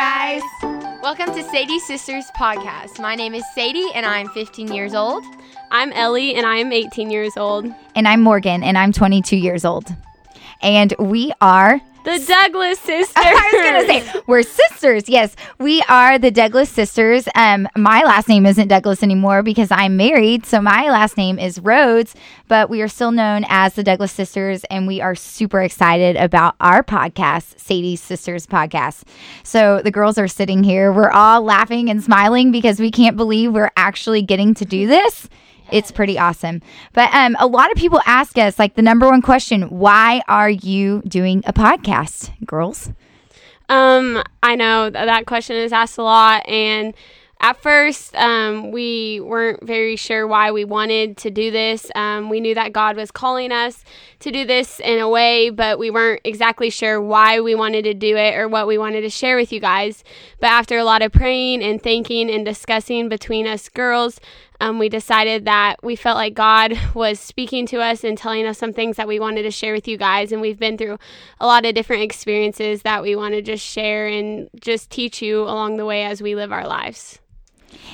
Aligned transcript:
guys. 0.00 0.40
Welcome 1.02 1.34
to 1.34 1.42
Sadie's 1.50 1.86
Sisters 1.86 2.24
Podcast. 2.34 2.98
My 2.98 3.14
name 3.14 3.34
is 3.34 3.44
Sadie 3.54 3.90
and 3.94 4.06
I'm 4.06 4.30
15 4.30 4.72
years 4.72 4.94
old. 4.94 5.22
I'm 5.70 5.92
Ellie 5.92 6.36
and 6.36 6.46
I'm 6.46 6.72
18 6.72 7.10
years 7.10 7.36
old. 7.36 7.66
And 7.94 8.08
I'm 8.08 8.22
Morgan 8.22 8.62
and 8.62 8.78
I'm 8.78 8.92
22 8.92 9.36
years 9.36 9.62
old. 9.62 9.94
And 10.62 10.94
we 10.98 11.34
are 11.42 11.82
the 12.04 12.24
Douglas 12.26 12.78
sisters. 12.80 13.12
I 13.16 13.50
was 13.52 13.62
gonna 13.62 14.14
say 14.14 14.22
we're 14.26 14.42
sisters. 14.42 15.08
Yes, 15.08 15.34
we 15.58 15.82
are 15.82 16.18
the 16.18 16.30
Douglas 16.30 16.70
sisters. 16.70 17.28
Um, 17.34 17.68
my 17.76 18.02
last 18.02 18.28
name 18.28 18.46
isn't 18.46 18.68
Douglas 18.68 19.02
anymore 19.02 19.42
because 19.42 19.70
I'm 19.70 19.96
married, 19.96 20.46
so 20.46 20.60
my 20.60 20.88
last 20.90 21.16
name 21.16 21.38
is 21.38 21.58
Rhodes. 21.60 22.14
But 22.48 22.70
we 22.70 22.82
are 22.82 22.88
still 22.88 23.12
known 23.12 23.44
as 23.48 23.74
the 23.74 23.84
Douglas 23.84 24.12
sisters, 24.12 24.64
and 24.64 24.86
we 24.86 25.00
are 25.00 25.14
super 25.14 25.62
excited 25.62 26.16
about 26.16 26.56
our 26.60 26.82
podcast, 26.82 27.58
Sadie's 27.58 28.00
Sisters 28.00 28.46
Podcast. 28.46 29.02
So 29.44 29.80
the 29.82 29.90
girls 29.90 30.18
are 30.18 30.28
sitting 30.28 30.64
here. 30.64 30.92
We're 30.92 31.10
all 31.10 31.42
laughing 31.42 31.90
and 31.90 32.02
smiling 32.02 32.50
because 32.50 32.80
we 32.80 32.90
can't 32.90 33.16
believe 33.16 33.52
we're 33.52 33.72
actually 33.76 34.22
getting 34.22 34.54
to 34.54 34.64
do 34.64 34.86
this 34.86 35.28
it's 35.72 35.90
pretty 35.90 36.18
awesome. 36.18 36.62
But 36.92 37.12
um, 37.14 37.36
a 37.38 37.46
lot 37.46 37.70
of 37.70 37.76
people 37.76 38.00
ask 38.06 38.38
us, 38.38 38.58
like 38.58 38.74
the 38.74 38.82
number 38.82 39.08
one 39.08 39.22
question, 39.22 39.62
why 39.70 40.22
are 40.28 40.50
you 40.50 41.02
doing 41.06 41.42
a 41.46 41.52
podcast, 41.52 42.30
girls? 42.46 42.90
Um, 43.68 44.22
I 44.42 44.56
know 44.56 44.90
that 44.90 45.26
question 45.26 45.56
is 45.56 45.72
asked 45.72 45.96
a 45.98 46.02
lot, 46.02 46.48
and 46.48 46.94
at 47.42 47.56
first, 47.56 48.14
um, 48.16 48.70
we 48.70 49.18
weren't 49.20 49.66
very 49.66 49.96
sure 49.96 50.26
why 50.26 50.50
we 50.50 50.66
wanted 50.66 51.16
to 51.18 51.30
do 51.30 51.50
this. 51.50 51.90
Um, 51.94 52.28
we 52.28 52.38
knew 52.38 52.54
that 52.54 52.74
God 52.74 52.96
was 52.96 53.10
calling 53.10 53.50
us 53.50 53.82
to 54.18 54.30
do 54.30 54.44
this 54.44 54.78
in 54.78 54.98
a 54.98 55.08
way, 55.08 55.48
but 55.48 55.78
we 55.78 55.90
weren't 55.90 56.20
exactly 56.24 56.68
sure 56.68 57.00
why 57.00 57.40
we 57.40 57.54
wanted 57.54 57.84
to 57.84 57.94
do 57.94 58.14
it 58.14 58.36
or 58.36 58.46
what 58.46 58.66
we 58.66 58.76
wanted 58.76 59.00
to 59.02 59.10
share 59.10 59.36
with 59.36 59.52
you 59.52 59.60
guys. 59.60 60.04
But 60.38 60.48
after 60.48 60.76
a 60.76 60.84
lot 60.84 61.00
of 61.00 61.12
praying 61.12 61.62
and 61.62 61.82
thinking 61.82 62.30
and 62.30 62.44
discussing 62.44 63.08
between 63.08 63.46
us 63.46 63.70
girls, 63.70 64.20
um, 64.60 64.78
we 64.78 64.88
decided 64.88 65.46
that 65.46 65.76
we 65.82 65.96
felt 65.96 66.16
like 66.16 66.34
God 66.34 66.78
was 66.94 67.18
speaking 67.18 67.66
to 67.66 67.80
us 67.80 68.04
and 68.04 68.16
telling 68.16 68.46
us 68.46 68.58
some 68.58 68.72
things 68.72 68.96
that 68.96 69.08
we 69.08 69.18
wanted 69.18 69.42
to 69.42 69.50
share 69.50 69.72
with 69.72 69.88
you 69.88 69.96
guys. 69.96 70.32
And 70.32 70.40
we've 70.40 70.58
been 70.58 70.76
through 70.76 70.98
a 71.40 71.46
lot 71.46 71.64
of 71.64 71.74
different 71.74 72.02
experiences 72.02 72.82
that 72.82 73.02
we 73.02 73.16
want 73.16 73.34
to 73.34 73.42
just 73.42 73.64
share 73.64 74.06
and 74.06 74.48
just 74.60 74.90
teach 74.90 75.22
you 75.22 75.42
along 75.42 75.76
the 75.76 75.86
way 75.86 76.04
as 76.04 76.22
we 76.22 76.34
live 76.34 76.52
our 76.52 76.66
lives. 76.66 77.18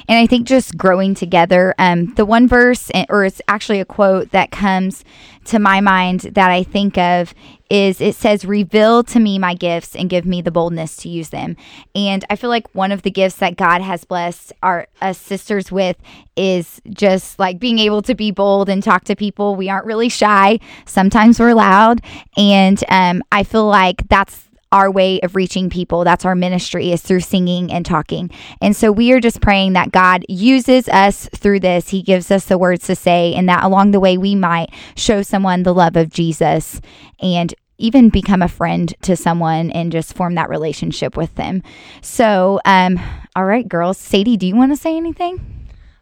And 0.08 0.18
I 0.18 0.26
think 0.26 0.46
just 0.46 0.76
growing 0.76 1.14
together, 1.14 1.74
um, 1.78 2.14
the 2.14 2.26
one 2.26 2.48
verse, 2.48 2.90
eh, 2.94 3.06
or 3.08 3.24
it's 3.24 3.42
actually 3.48 3.80
a 3.80 3.84
quote 3.84 4.30
that 4.30 4.50
comes 4.50 5.04
to 5.46 5.58
my 5.58 5.80
mind 5.80 6.20
that 6.20 6.50
I 6.50 6.62
think 6.62 6.98
of 6.98 7.32
is 7.68 8.00
it 8.00 8.14
says, 8.14 8.44
Reveal 8.44 9.02
to 9.04 9.18
me 9.18 9.38
my 9.38 9.54
gifts 9.54 9.96
and 9.96 10.08
give 10.08 10.24
me 10.24 10.40
the 10.40 10.50
boldness 10.50 10.96
to 10.98 11.08
use 11.08 11.30
them. 11.30 11.56
And 11.94 12.24
I 12.30 12.36
feel 12.36 12.50
like 12.50 12.72
one 12.74 12.92
of 12.92 13.02
the 13.02 13.10
gifts 13.10 13.36
that 13.36 13.56
God 13.56 13.80
has 13.80 14.04
blessed 14.04 14.52
our 14.62 14.86
sisters 15.12 15.72
with 15.72 15.96
is 16.36 16.80
just 16.90 17.38
like 17.38 17.58
being 17.58 17.78
able 17.78 18.02
to 18.02 18.14
be 18.14 18.30
bold 18.30 18.68
and 18.68 18.82
talk 18.82 19.04
to 19.04 19.16
people. 19.16 19.56
We 19.56 19.68
aren't 19.68 19.86
really 19.86 20.08
shy. 20.08 20.60
Sometimes 20.84 21.40
we're 21.40 21.54
loud. 21.54 22.02
And 22.36 22.82
um, 22.88 23.22
I 23.32 23.42
feel 23.42 23.66
like 23.66 24.08
that's 24.08 24.45
our 24.72 24.90
way 24.90 25.20
of 25.20 25.36
reaching 25.36 25.70
people. 25.70 26.04
That's 26.04 26.24
our 26.24 26.34
ministry 26.34 26.92
is 26.92 27.02
through 27.02 27.20
singing 27.20 27.72
and 27.72 27.86
talking. 27.86 28.30
And 28.60 28.74
so 28.74 28.90
we 28.90 29.12
are 29.12 29.20
just 29.20 29.40
praying 29.40 29.74
that 29.74 29.92
God 29.92 30.24
uses 30.28 30.88
us 30.88 31.28
through 31.34 31.60
this. 31.60 31.90
He 31.90 32.02
gives 32.02 32.30
us 32.30 32.46
the 32.46 32.58
words 32.58 32.86
to 32.86 32.96
say 32.96 33.34
and 33.34 33.48
that 33.48 33.64
along 33.64 33.90
the 33.90 34.00
way 34.00 34.18
we 34.18 34.34
might 34.34 34.70
show 34.96 35.22
someone 35.22 35.62
the 35.62 35.74
love 35.74 35.96
of 35.96 36.10
Jesus 36.10 36.80
and 37.20 37.54
even 37.78 38.08
become 38.08 38.42
a 38.42 38.48
friend 38.48 38.94
to 39.02 39.16
someone 39.16 39.70
and 39.70 39.92
just 39.92 40.14
form 40.14 40.34
that 40.34 40.48
relationship 40.48 41.16
with 41.16 41.34
them. 41.34 41.62
So, 42.00 42.60
um, 42.64 42.98
all 43.34 43.44
right, 43.44 43.68
girls. 43.68 43.98
Sadie, 43.98 44.36
do 44.36 44.46
you 44.46 44.56
want 44.56 44.72
to 44.72 44.76
say 44.76 44.96
anything? 44.96 45.55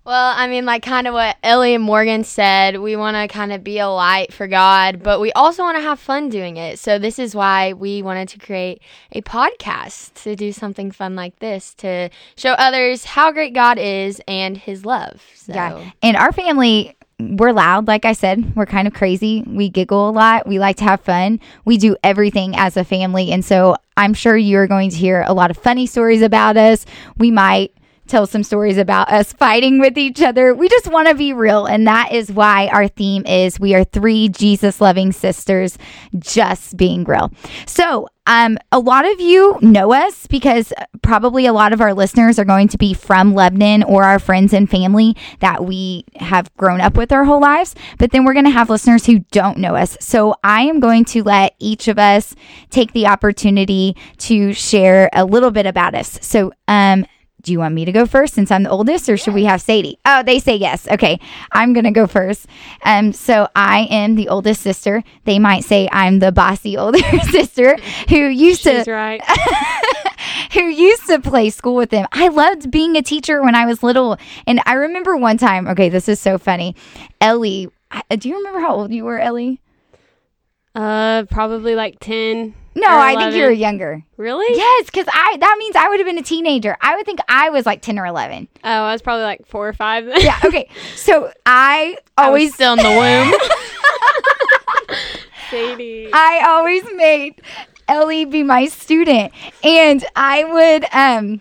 Well, 0.07 0.35
I 0.37 0.49
mean, 0.49 0.67
like 0.67 0.83
kind 0.83 1.07
of 1.07 1.15
what 1.15 1.39
Ellie 1.43 1.75
and 1.75 1.83
Morgan 1.83 2.25
said, 2.25 2.79
we 2.79 2.95
want 2.95 3.17
to 3.17 3.27
kind 3.27 3.55
of 3.55 3.65
be 3.65 3.79
a 3.79 3.89
light 3.89 4.35
for 4.35 4.47
God, 4.47 5.03
but 5.03 5.19
we 5.19 5.33
also 5.33 5.63
want 5.63 5.79
to 5.79 5.83
have 5.83 5.99
fun 5.99 6.29
doing 6.29 6.59
it. 6.59 6.79
So, 6.79 6.99
this 6.99 7.19
is 7.19 7.35
why 7.35 7.73
we 7.73 8.03
wanted 8.03 8.29
to 8.31 8.39
create 8.39 8.83
a 9.13 9.23
podcast 9.23 10.13
to 10.25 10.37
do 10.37 10.53
something 10.53 10.91
fun 10.91 11.17
like 11.17 11.39
this 11.39 11.73
to 11.77 12.11
show 12.37 12.53
others 12.53 13.07
how 13.07 13.33
great 13.33 13.55
God 13.55 13.79
is 13.79 14.21
and 14.29 14.59
his 14.59 14.85
love. 14.85 15.23
So. 15.37 15.55
Yeah. 15.55 15.91
And 16.03 16.19
our 16.19 16.33
family, 16.33 16.95
we're 17.19 17.53
loud, 17.53 17.89
like 17.89 18.05
I 18.05 18.13
said. 18.13 18.55
We're 18.55 18.67
kind 18.67 18.87
of 18.87 18.93
crazy. 18.93 19.43
We 19.47 19.71
giggle 19.71 20.11
a 20.11 20.13
lot. 20.13 20.47
We 20.47 20.59
like 20.59 20.77
to 20.79 20.85
have 20.85 21.01
fun. 21.01 21.41
We 21.65 21.79
do 21.79 21.97
everything 22.05 22.55
as 22.57 22.77
a 22.77 22.85
family. 22.85 23.33
And 23.33 23.43
so, 23.43 23.77
I'm 23.97 24.13
sure 24.13 24.37
you're 24.37 24.67
going 24.67 24.91
to 24.91 24.97
hear 24.97 25.25
a 25.27 25.33
lot 25.33 25.51
of 25.51 25.57
funny 25.57 25.87
stories 25.87 26.21
about 26.21 26.59
us. 26.59 26.85
We 27.17 27.31
might 27.31 27.73
tell 28.07 28.27
some 28.27 28.43
stories 28.43 28.79
about 28.79 29.11
us 29.11 29.33
fighting 29.33 29.79
with 29.79 29.97
each 29.97 30.23
other. 30.23 30.55
We 30.55 30.69
just 30.69 30.89
want 30.89 31.09
to 31.09 31.15
be 31.15 31.33
real. 31.33 31.67
And 31.67 31.87
that 31.87 32.13
is 32.13 32.33
why 32.33 32.69
our 32.69 32.89
theme 32.89 33.25
is 33.27 33.59
we 33.59 33.75
are 33.75 33.85
three 33.85 34.29
Jesus 34.29 34.81
loving 34.81 35.13
sisters 35.13 35.79
just 36.19 36.77
being 36.77 37.05
real. 37.05 37.33
So, 37.67 38.09
um, 38.27 38.57
a 38.73 38.79
lot 38.79 39.07
of 39.07 39.21
you 39.21 39.59
know 39.61 39.93
us 39.93 40.27
because 40.27 40.73
probably 41.03 41.45
a 41.45 41.53
lot 41.53 41.75
of 41.75 41.83
our 41.83 41.93
listeners 41.93 42.39
are 42.39 42.45
going 42.47 42.69
to 42.69 42.79
be 42.79 42.95
from 42.95 43.35
Lebanon 43.35 43.83
or 43.83 44.05
our 44.05 44.19
friends 44.19 44.55
and 44.55 44.69
family 44.69 45.15
that 45.41 45.65
we 45.65 46.07
have 46.17 46.55
grown 46.57 46.81
up 46.81 46.97
with 46.97 47.13
our 47.13 47.25
whole 47.25 47.41
lives. 47.41 47.75
But 47.99 48.13
then 48.13 48.25
we're 48.25 48.33
going 48.33 48.47
to 48.47 48.51
have 48.51 48.71
listeners 48.71 49.05
who 49.05 49.19
don't 49.31 49.59
know 49.59 49.77
us. 49.77 49.99
So 50.01 50.37
I 50.43 50.63
am 50.63 50.81
going 50.81 51.05
to 51.07 51.23
let 51.23 51.55
each 51.59 51.87
of 51.87 51.99
us 51.99 52.35
take 52.71 52.93
the 52.93 53.07
opportunity 53.07 53.95
to 54.19 54.55
share 54.55 55.11
a 55.13 55.27
little 55.27 55.51
bit 55.51 55.67
about 55.67 55.95
us. 55.95 56.19
So, 56.23 56.51
um, 56.67 57.05
do 57.45 57.53
you 57.53 57.59
want 57.61 57.75
me 57.75 57.85
to 57.85 57.93
go 57.93 58.07
first 58.07 58.35
since 58.35 58.51
I'm 58.51 58.65
the 58.65 58.71
oldest, 58.71 59.09
or 59.09 59.17
should 59.17 59.35
we 59.35 59.45
have 59.45 59.61
Sadie? 59.61 59.99
Oh, 60.05 60.23
they 60.23 60.41
say 60.41 60.57
yes. 60.57 60.89
Okay, 60.89 61.21
I'm 61.53 61.73
gonna 61.73 61.93
go 61.93 62.07
first. 62.07 62.47
Um, 62.83 63.13
so 63.13 63.49
I 63.55 63.87
am 63.91 64.17
the 64.17 64.29
oldest 64.29 64.63
sister. 64.63 65.05
They 65.25 65.39
might 65.39 65.65
say 65.65 65.89
I'm 65.93 66.19
the 66.19 66.33
bossy 66.33 66.77
older 66.79 66.99
sister 67.31 67.77
who 68.09 68.17
used 68.17 68.63
She's 68.63 68.85
to 68.85 68.93
right. 68.93 69.23
who 70.53 70.63
used 70.63 71.07
to 71.07 71.21
play 71.21 71.51
school 71.51 71.77
with 71.77 71.91
them. 71.91 72.07
I 72.13 72.29
loved 72.29 72.71
being 72.71 72.97
a 72.97 73.03
teacher 73.03 73.43
when 73.43 73.55
I 73.55 73.67
was 73.67 73.83
little, 73.83 74.17
and 74.47 74.61
I 74.67 74.75
remember 74.75 75.17
one 75.17 75.39
time. 75.39 75.69
Okay, 75.69 75.89
this 75.91 76.09
is 76.09 76.19
so 76.19 76.39
funny. 76.39 76.75
Ellie, 77.21 77.69
do 78.09 78.29
you 78.29 78.37
remember 78.37 78.61
how 78.61 78.75
old 78.75 78.93
you 78.93 79.05
were, 79.05 79.19
Ellie? 79.21 79.61
Uh, 80.75 81.25
probably 81.31 81.75
like 81.75 82.01
ten. 82.01 82.55
No, 82.77 82.89
I 82.89 83.15
think 83.17 83.35
you 83.35 83.43
were 83.45 83.51
younger. 83.51 84.03
Really? 84.17 84.57
Yes, 84.57 84.87
because 84.87 85.07
I 85.13 85.37
that 85.39 85.57
means 85.59 85.77
I 85.77 85.89
would 85.89 86.01
have 86.01 86.07
been 86.07 86.19
a 86.19 86.23
teenager. 86.23 86.77
I 86.81 86.97
would 86.97 87.07
think 87.07 87.21
I 87.29 87.51
was 87.51 87.67
like 87.67 87.83
ten 87.83 87.99
or 87.99 88.07
eleven. 88.07 88.49
Oh, 88.65 88.69
I 88.71 88.93
was 88.93 89.01
probably 89.03 89.23
like 89.25 89.47
four 89.47 89.69
or 89.69 89.73
five. 89.73 90.07
yeah. 90.17 90.39
Okay. 90.45 90.69
So 90.97 91.33
I 91.47 91.99
always 92.19 92.53
I 92.53 92.55
still 92.55 92.73
in 92.75 92.79
the 92.81 92.91
womb. 94.91 94.99
Sadie. 95.51 96.11
I 96.13 96.45
always 96.49 96.85
made 96.95 97.41
Ellie 97.87 98.25
be 98.25 98.43
my 98.43 98.67
student, 98.67 99.33
and 99.63 100.05
I 100.17 100.45
would 100.45 100.85
um, 100.93 101.41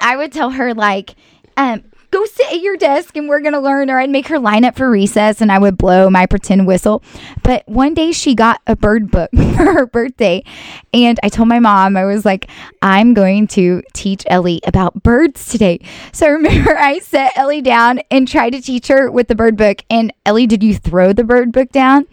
I 0.00 0.16
would 0.16 0.32
tell 0.32 0.50
her 0.50 0.74
like 0.74 1.14
um, 1.56 1.82
go 2.10 2.24
sit 2.24 2.52
at 2.52 2.60
your 2.60 2.76
desk 2.76 3.16
and 3.16 3.28
we're 3.28 3.40
going 3.40 3.52
to 3.52 3.60
learn. 3.60 3.90
Or 3.90 3.98
I'd 3.98 4.10
make 4.10 4.28
her 4.28 4.38
line 4.38 4.64
up 4.64 4.76
for 4.76 4.90
recess 4.90 5.40
and 5.40 5.52
I 5.52 5.58
would 5.58 5.76
blow 5.76 6.10
my 6.10 6.26
pretend 6.26 6.66
whistle. 6.66 7.02
But 7.42 7.68
one 7.68 7.94
day 7.94 8.12
she 8.12 8.34
got 8.34 8.60
a 8.66 8.76
bird 8.76 9.10
book 9.10 9.30
for 9.34 9.72
her 9.72 9.86
birthday. 9.86 10.44
And 10.92 11.18
I 11.22 11.28
told 11.28 11.48
my 11.48 11.58
mom, 11.58 11.96
I 11.96 12.04
was 12.04 12.24
like, 12.24 12.48
I'm 12.82 13.14
going 13.14 13.46
to 13.48 13.82
teach 13.92 14.24
Ellie 14.26 14.60
about 14.66 15.02
birds 15.02 15.48
today. 15.50 15.80
So 16.12 16.26
I 16.26 16.30
remember 16.30 16.76
I 16.76 16.98
set 17.00 17.36
Ellie 17.36 17.62
down 17.62 18.00
and 18.10 18.26
tried 18.26 18.50
to 18.50 18.60
teach 18.60 18.88
her 18.88 19.10
with 19.10 19.28
the 19.28 19.34
bird 19.34 19.56
book. 19.56 19.84
And 19.90 20.12
Ellie, 20.24 20.46
did 20.46 20.62
you 20.62 20.74
throw 20.74 21.12
the 21.12 21.24
bird 21.24 21.52
book 21.52 21.70
down? 21.72 22.06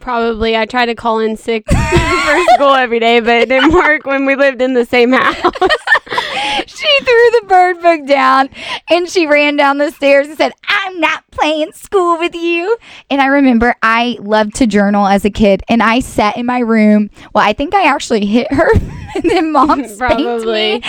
Probably. 0.00 0.56
I 0.56 0.66
tried 0.66 0.86
to 0.86 0.94
call 0.94 1.18
in 1.18 1.36
sick 1.36 1.64
for 1.70 2.44
school 2.54 2.74
every 2.74 3.00
day, 3.00 3.18
but 3.18 3.42
it 3.42 3.48
didn't 3.48 3.72
work 3.72 4.06
when 4.06 4.24
we 4.24 4.36
lived 4.36 4.62
in 4.62 4.74
the 4.74 4.84
same 4.84 5.12
house. 5.12 5.34
she 6.76 6.98
threw 7.00 7.30
the 7.40 7.46
bird 7.46 7.80
book 7.80 8.06
down 8.06 8.48
and 8.90 9.08
she 9.08 9.26
ran 9.26 9.56
down 9.56 9.78
the 9.78 9.90
stairs 9.90 10.26
and 10.26 10.36
said, 10.36 10.52
I'm 10.68 11.00
not 11.00 11.28
playing 11.30 11.72
school 11.72 12.18
with 12.18 12.34
you. 12.34 12.76
And 13.10 13.20
I 13.20 13.26
remember 13.26 13.76
I 13.82 14.18
loved 14.20 14.56
to 14.56 14.66
journal 14.66 15.06
as 15.06 15.24
a 15.24 15.30
kid 15.30 15.62
and 15.68 15.82
I 15.82 16.00
sat 16.00 16.36
in 16.36 16.46
my 16.46 16.58
room. 16.58 17.10
Well, 17.34 17.46
I 17.46 17.52
think 17.52 17.74
I 17.74 17.84
actually 17.84 18.26
hit 18.26 18.52
her 18.52 18.68
and 19.22 19.30
then 19.30 19.52
mom 19.52 19.86
spanked 19.88 20.46
me. 20.46 20.80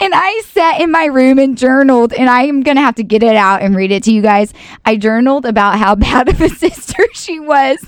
And 0.00 0.12
I 0.14 0.42
sat 0.46 0.80
in 0.80 0.90
my 0.90 1.06
room 1.06 1.38
and 1.38 1.56
journaled 1.56 2.12
and 2.12 2.28
I 2.28 2.42
am 2.42 2.62
going 2.62 2.76
to 2.76 2.82
have 2.82 2.96
to 2.96 3.02
get 3.02 3.22
it 3.22 3.36
out 3.36 3.62
and 3.62 3.76
read 3.76 3.90
it 3.90 4.02
to 4.04 4.12
you 4.12 4.22
guys. 4.22 4.52
I 4.84 4.96
journaled 4.96 5.46
about 5.46 5.78
how 5.78 5.94
bad 6.08 6.28
of 6.28 6.40
a 6.40 6.48
sister 6.48 7.04
she 7.14 7.40
was 7.40 7.78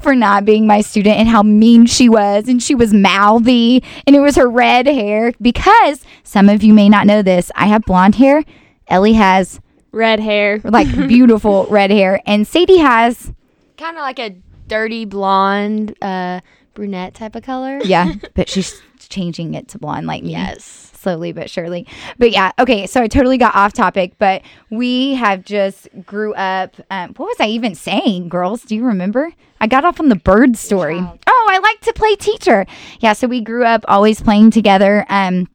for 0.00 0.14
not 0.14 0.44
being 0.44 0.66
my 0.66 0.80
student 0.80 1.16
and 1.16 1.28
how 1.28 1.42
mean 1.42 1.86
she 1.86 2.08
was 2.08 2.48
and 2.48 2.62
she 2.62 2.74
was 2.74 2.92
mouthy 2.92 3.82
and 4.06 4.16
it 4.16 4.20
was 4.20 4.36
her 4.36 4.48
red 4.48 4.86
hair 4.86 5.32
because 5.40 6.04
some 6.22 6.48
of 6.48 6.62
you 6.62 6.72
may 6.74 6.88
not 6.88 7.06
know 7.06 7.22
this. 7.22 7.50
I 7.54 7.66
have 7.66 7.82
blonde 7.82 8.16
hair. 8.16 8.44
Ellie 8.88 9.14
has 9.14 9.60
red 9.92 10.20
hair, 10.20 10.60
like 10.64 10.92
beautiful 11.08 11.66
red 11.70 11.90
hair, 11.90 12.20
and 12.26 12.46
Sadie 12.46 12.78
has 12.78 13.32
kind 13.76 13.96
of 13.96 14.02
like 14.02 14.18
a 14.18 14.36
dirty 14.66 15.04
blonde, 15.04 15.94
uh, 16.02 16.40
brunette 16.80 17.12
type 17.12 17.36
of 17.36 17.42
color. 17.42 17.78
Yeah, 17.90 18.14
but 18.34 18.48
she's 18.48 18.80
changing 19.08 19.52
it 19.54 19.68
to 19.68 19.78
blonde 19.78 20.06
like 20.06 20.22
me. 20.22 20.30
Yes. 20.30 20.92
Slowly 20.94 21.32
but 21.32 21.50
surely. 21.50 21.86
But 22.18 22.30
yeah, 22.30 22.52
okay, 22.58 22.86
so 22.86 23.02
I 23.02 23.08
totally 23.08 23.36
got 23.36 23.54
off 23.54 23.72
topic, 23.72 24.14
but 24.18 24.42
we 24.70 25.14
have 25.14 25.44
just 25.44 25.88
grew 26.06 26.32
up. 26.34 26.76
Um, 26.90 27.14
what 27.14 27.26
was 27.26 27.36
I 27.40 27.48
even 27.48 27.74
saying, 27.74 28.28
girls? 28.28 28.62
Do 28.62 28.76
you 28.76 28.84
remember? 28.84 29.32
I 29.60 29.66
got 29.66 29.84
off 29.84 29.98
on 30.00 30.08
the 30.08 30.16
bird 30.16 30.56
story. 30.56 31.00
Oh, 31.00 31.46
I 31.50 31.58
like 31.58 31.80
to 31.82 31.92
play 31.92 32.14
teacher. 32.16 32.64
Yeah, 33.00 33.12
so 33.12 33.26
we 33.26 33.40
grew 33.40 33.64
up 33.64 33.84
always 33.88 34.22
playing 34.22 34.52
together. 34.52 35.04
Um, 35.08 35.48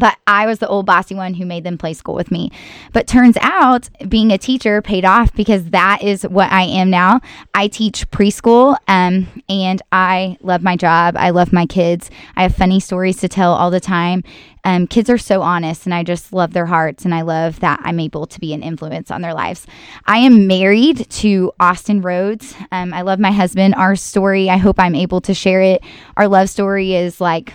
but 0.00 0.16
I 0.26 0.46
was 0.46 0.58
the 0.58 0.66
old 0.66 0.86
bossy 0.86 1.14
one 1.14 1.34
who 1.34 1.44
made 1.44 1.62
them 1.62 1.78
play 1.78 1.92
school 1.92 2.14
with 2.14 2.30
me. 2.30 2.50
But 2.92 3.06
turns 3.06 3.36
out 3.40 3.88
being 4.08 4.32
a 4.32 4.38
teacher 4.38 4.80
paid 4.82 5.04
off 5.04 5.32
because 5.34 5.66
that 5.66 6.02
is 6.02 6.22
what 6.24 6.50
I 6.50 6.62
am 6.62 6.90
now. 6.90 7.20
I 7.54 7.68
teach 7.68 8.10
preschool 8.10 8.76
um, 8.88 9.28
and 9.48 9.82
I 9.92 10.38
love 10.40 10.62
my 10.62 10.76
job. 10.76 11.16
I 11.16 11.30
love 11.30 11.52
my 11.52 11.66
kids. 11.66 12.10
I 12.34 12.42
have 12.42 12.56
funny 12.56 12.80
stories 12.80 13.18
to 13.18 13.28
tell 13.28 13.52
all 13.52 13.70
the 13.70 13.78
time. 13.78 14.24
Um, 14.64 14.86
kids 14.86 15.08
are 15.10 15.18
so 15.18 15.42
honest 15.42 15.86
and 15.86 15.94
I 15.94 16.02
just 16.02 16.32
love 16.32 16.52
their 16.52 16.66
hearts 16.66 17.04
and 17.04 17.14
I 17.14 17.22
love 17.22 17.60
that 17.60 17.80
I'm 17.82 18.00
able 18.00 18.26
to 18.26 18.40
be 18.40 18.52
an 18.52 18.62
influence 18.62 19.10
on 19.10 19.22
their 19.22 19.34
lives. 19.34 19.66
I 20.06 20.18
am 20.18 20.46
married 20.46 21.08
to 21.10 21.52
Austin 21.60 22.00
Rhodes. 22.00 22.54
Um, 22.72 22.92
I 22.92 23.02
love 23.02 23.18
my 23.18 23.32
husband. 23.32 23.74
Our 23.74 23.96
story, 23.96 24.48
I 24.48 24.56
hope 24.56 24.78
I'm 24.78 24.94
able 24.94 25.20
to 25.22 25.34
share 25.34 25.60
it. 25.60 25.82
Our 26.16 26.28
love 26.28 26.48
story 26.48 26.94
is 26.94 27.20
like 27.20 27.52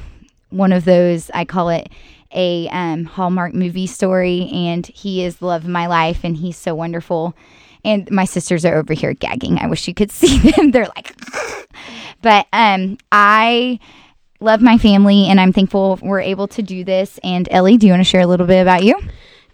one 0.50 0.72
of 0.72 0.86
those, 0.86 1.30
I 1.34 1.46
call 1.46 1.70
it 1.70 1.90
a 2.36 2.68
um, 2.70 3.06
Hallmark 3.06 3.54
movie 3.54 3.88
story, 3.88 4.50
and 4.54 4.86
he 4.86 5.24
is 5.24 5.38
the 5.38 5.48
love 5.48 5.64
of 5.64 5.70
my 5.70 5.88
life, 5.88 6.24
and 6.24 6.38
he's 6.38 6.58
so 6.58 6.76
wonderful. 6.76 7.36
And 7.84 8.10
my 8.12 8.26
sisters 8.26 8.66
are 8.66 8.76
over 8.76 8.94
here 8.94 9.14
gagging. 9.14 9.60
I 9.60 9.68
wish 9.68 9.88
you 9.88 9.94
could 9.94 10.12
see 10.12 10.38
them. 10.52 10.72
They're 10.72 10.88
like, 10.96 11.16
but 12.22 12.48
um, 12.54 12.98
I 13.12 13.80
love 14.40 14.62
my 14.62 14.78
family, 14.78 15.28
and 15.28 15.40
I'm 15.40 15.54
thankful 15.54 16.00
we're 16.02 16.22
able 16.22 16.48
to 16.50 16.62
do 16.62 16.84
this. 16.84 17.20
And 17.24 17.48
Ellie, 17.52 17.78
do 17.78 17.88
you 17.88 17.94
want 17.94 18.02
to 18.02 18.10
share 18.10 18.22
a 18.22 18.28
little 18.28 18.48
bit 18.48 18.62
about 18.62 18.84
you? 18.84 19.00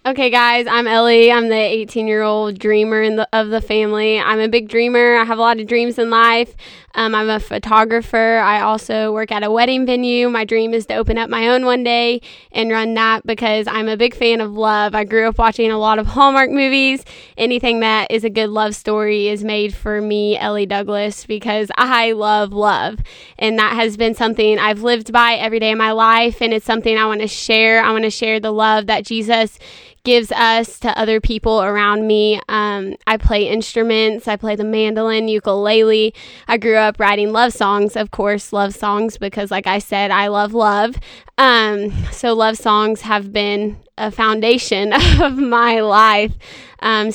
Okay, 0.04 0.30
guys, 0.30 0.66
I'm 0.66 0.88
Ellie. 0.88 1.30
I'm 1.30 1.48
the 1.48 1.54
18 1.54 2.08
year 2.08 2.22
old 2.22 2.58
dreamer 2.58 3.08
the, 3.08 3.28
of 3.32 3.50
the 3.50 3.60
family. 3.60 4.18
I'm 4.18 4.40
a 4.40 4.48
big 4.48 4.68
dreamer. 4.68 5.14
I 5.14 5.22
have 5.22 5.38
a 5.38 5.40
lot 5.40 5.60
of 5.60 5.68
dreams 5.68 5.96
in 5.96 6.10
life. 6.10 6.56
Um, 6.94 7.14
I'm 7.14 7.30
a 7.30 7.38
photographer. 7.38 8.38
I 8.38 8.62
also 8.62 9.12
work 9.12 9.30
at 9.30 9.44
a 9.44 9.50
wedding 9.50 9.86
venue. 9.86 10.28
My 10.28 10.44
dream 10.44 10.74
is 10.74 10.86
to 10.86 10.96
open 10.96 11.18
up 11.18 11.30
my 11.30 11.48
own 11.48 11.64
one 11.64 11.84
day 11.84 12.20
and 12.50 12.72
run 12.72 12.94
that 12.94 13.24
because 13.24 13.68
I'm 13.68 13.88
a 13.88 13.96
big 13.96 14.14
fan 14.16 14.40
of 14.40 14.52
love. 14.52 14.96
I 14.96 15.04
grew 15.04 15.28
up 15.28 15.38
watching 15.38 15.70
a 15.70 15.78
lot 15.78 16.00
of 16.00 16.08
Hallmark 16.08 16.50
movies. 16.50 17.04
Anything 17.38 17.78
that 17.80 18.10
is 18.10 18.24
a 18.24 18.30
good 18.30 18.50
love 18.50 18.74
story 18.74 19.28
is 19.28 19.44
made 19.44 19.72
for 19.72 20.00
me, 20.00 20.36
Ellie 20.36 20.66
Douglas, 20.66 21.26
because 21.26 21.70
I 21.78 22.10
love 22.10 22.52
love. 22.52 22.98
And 23.38 23.56
that 23.60 23.74
has 23.74 23.96
been 23.96 24.16
something 24.16 24.58
I've 24.58 24.82
lived 24.82 25.12
by 25.12 25.34
every 25.34 25.60
day 25.60 25.70
of 25.70 25.78
my 25.78 25.92
life. 25.92 26.42
And 26.42 26.52
it's 26.52 26.66
something 26.66 26.98
I 26.98 27.06
want 27.06 27.20
to 27.20 27.28
share. 27.28 27.84
I 27.84 27.92
want 27.92 28.02
to 28.04 28.10
share 28.10 28.40
the 28.40 28.52
love 28.52 28.86
that 28.88 29.06
Jesus 29.06 29.60
gives 30.04 30.32
us 30.32 30.80
to 30.80 30.98
other 30.98 31.20
people 31.20 31.62
around 31.62 32.06
me. 32.06 32.40
Um, 32.48 32.96
I 33.06 33.16
play 33.16 33.48
instruments. 33.48 34.26
I 34.26 34.36
play 34.36 34.56
the 34.56 34.64
mandolin, 34.64 35.28
ukulele. 35.28 36.14
I 36.48 36.56
grew 36.58 36.76
up 36.76 36.98
writing 36.98 37.32
love 37.32 37.52
songs, 37.52 37.96
of 37.96 38.10
course, 38.10 38.52
love 38.52 38.74
songs, 38.74 39.18
because, 39.18 39.50
like 39.50 39.66
I 39.66 39.78
said, 39.78 40.10
I 40.10 40.28
love 40.28 40.54
love. 40.54 40.96
Um, 41.38 41.92
so, 42.10 42.34
love 42.34 42.56
songs 42.56 43.02
have 43.02 43.32
been 43.32 43.78
a 43.96 44.10
foundation 44.10 44.92
of 45.20 45.36
my 45.36 45.80
life. 45.80 46.32
Um, 46.80 47.10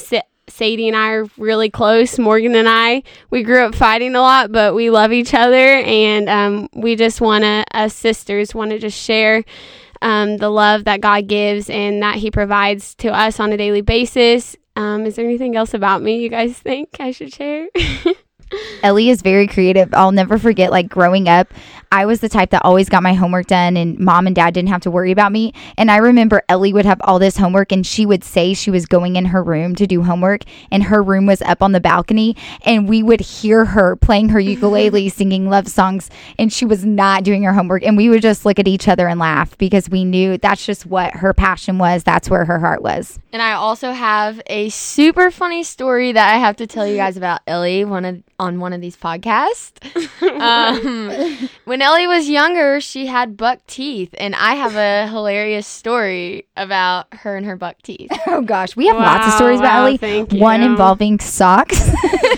Sadie 0.49 0.87
and 0.87 0.95
I 0.95 1.09
are 1.09 1.25
really 1.37 1.69
close. 1.69 2.17
Morgan 2.17 2.55
and 2.55 2.69
I, 2.69 3.03
we 3.29 3.43
grew 3.43 3.65
up 3.65 3.75
fighting 3.75 4.15
a 4.15 4.21
lot, 4.21 4.51
but 4.51 4.73
we 4.73 4.89
love 4.89 5.11
each 5.11 5.33
other, 5.33 5.57
and 5.57 6.29
um, 6.29 6.69
we 6.73 6.95
just 6.95 7.19
want 7.19 7.43
to, 7.43 7.65
as 7.71 7.93
sisters, 7.93 8.55
want 8.55 8.71
to 8.71 8.79
just 8.79 8.97
share 8.97 9.43
um, 10.01 10.37
the 10.37 10.49
love 10.49 10.85
that 10.85 11.01
God 11.01 11.27
gives 11.27 11.69
and 11.69 12.01
that 12.01 12.15
He 12.15 12.31
provides 12.31 12.95
to 12.95 13.09
us 13.09 13.39
on 13.39 13.51
a 13.51 13.57
daily 13.57 13.81
basis. 13.81 14.55
Um, 14.75 15.05
is 15.05 15.15
there 15.15 15.25
anything 15.25 15.55
else 15.55 15.73
about 15.73 16.01
me 16.01 16.19
you 16.19 16.29
guys 16.29 16.57
think 16.57 16.97
I 16.99 17.11
should 17.11 17.33
share? 17.33 17.67
Ellie 18.83 19.09
is 19.09 19.21
very 19.21 19.47
creative. 19.47 19.93
I'll 19.93 20.11
never 20.11 20.37
forget, 20.37 20.71
like 20.71 20.87
growing 20.87 21.27
up, 21.27 21.53
I 21.91 22.05
was 22.05 22.19
the 22.19 22.29
type 22.29 22.49
that 22.51 22.65
always 22.65 22.89
got 22.89 23.03
my 23.03 23.13
homework 23.13 23.47
done, 23.47 23.77
and 23.77 23.97
mom 23.99 24.27
and 24.27 24.35
dad 24.35 24.53
didn't 24.53 24.69
have 24.69 24.81
to 24.81 24.91
worry 24.91 25.11
about 25.11 25.31
me. 25.31 25.53
And 25.77 25.89
I 25.89 25.97
remember 25.97 26.43
Ellie 26.49 26.73
would 26.73 26.85
have 26.85 26.99
all 27.01 27.19
this 27.19 27.37
homework, 27.37 27.71
and 27.71 27.85
she 27.85 28.05
would 28.05 28.23
say 28.23 28.53
she 28.53 28.71
was 28.71 28.85
going 28.85 29.15
in 29.15 29.25
her 29.25 29.43
room 29.43 29.75
to 29.75 29.87
do 29.87 30.03
homework, 30.03 30.41
and 30.71 30.83
her 30.83 31.01
room 31.01 31.25
was 31.25 31.41
up 31.41 31.61
on 31.61 31.71
the 31.71 31.79
balcony, 31.79 32.35
and 32.63 32.89
we 32.89 33.03
would 33.03 33.21
hear 33.21 33.65
her 33.65 33.95
playing 33.95 34.29
her 34.29 34.39
ukulele, 34.39 35.09
singing 35.17 35.49
love 35.49 35.67
songs, 35.67 36.09
and 36.37 36.51
she 36.51 36.65
was 36.65 36.85
not 36.85 37.23
doing 37.23 37.43
her 37.43 37.53
homework. 37.53 37.83
And 37.83 37.97
we 37.97 38.09
would 38.09 38.21
just 38.21 38.45
look 38.45 38.59
at 38.59 38.67
each 38.67 38.87
other 38.87 39.07
and 39.07 39.19
laugh 39.19 39.57
because 39.57 39.89
we 39.89 40.03
knew 40.03 40.37
that's 40.37 40.65
just 40.65 40.85
what 40.85 41.15
her 41.15 41.33
passion 41.33 41.77
was, 41.77 42.03
that's 42.03 42.29
where 42.29 42.45
her 42.45 42.59
heart 42.59 42.81
was. 42.81 43.19
And 43.37 43.43
I 43.43 43.51
also 43.51 43.91
have 43.91 44.41
a 44.47 44.69
super 44.69 45.29
funny 45.29 45.61
story 45.63 46.11
that 46.11 46.33
I 46.33 46.39
have 46.39 46.55
to 46.55 46.65
tell 46.65 46.87
you 46.87 46.95
guys 47.05 47.17
about 47.17 47.41
Ellie 47.45 47.85
one 47.85 48.03
of, 48.03 48.23
on 48.39 48.59
one 48.59 48.73
of 48.73 48.81
these 48.81 48.97
podcasts. 48.97 49.77
um, 50.41 51.47
when 51.65 51.83
Ellie 51.83 52.07
was 52.07 52.27
younger, 52.27 52.81
she 52.81 53.05
had 53.05 53.37
buck 53.37 53.59
teeth, 53.67 54.15
and 54.17 54.33
I 54.33 54.55
have 54.55 54.75
a 54.75 55.07
hilarious 55.11 55.67
story 55.67 56.47
about 56.57 57.13
her 57.13 57.37
and 57.37 57.45
her 57.45 57.55
buck 57.55 57.79
teeth. 57.83 58.09
Oh 58.29 58.41
gosh, 58.41 58.75
we 58.75 58.87
have 58.87 58.97
wow, 58.97 59.03
lots 59.03 59.27
of 59.27 59.33
stories 59.33 59.59
wow, 59.61 59.87
about 59.87 60.03
Ellie. 60.03 60.23
One 60.39 60.61
involving 60.61 61.17
socks. 61.19 61.89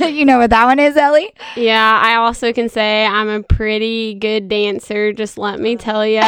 you 0.02 0.24
know 0.24 0.38
what 0.38 0.52
that 0.52 0.66
one 0.66 0.80
is, 0.80 0.96
Ellie? 0.96 1.34
Yeah, 1.58 2.00
I 2.02 2.16
also 2.16 2.54
can 2.54 2.70
say 2.70 3.06
I'm 3.06 3.28
a 3.28 3.42
pretty 3.42 4.14
good 4.14 4.48
dancer. 4.50 5.12
Just 5.12 5.38
let 5.38 5.60
me 5.60 5.76
tell 5.78 6.06
you, 6.06 6.22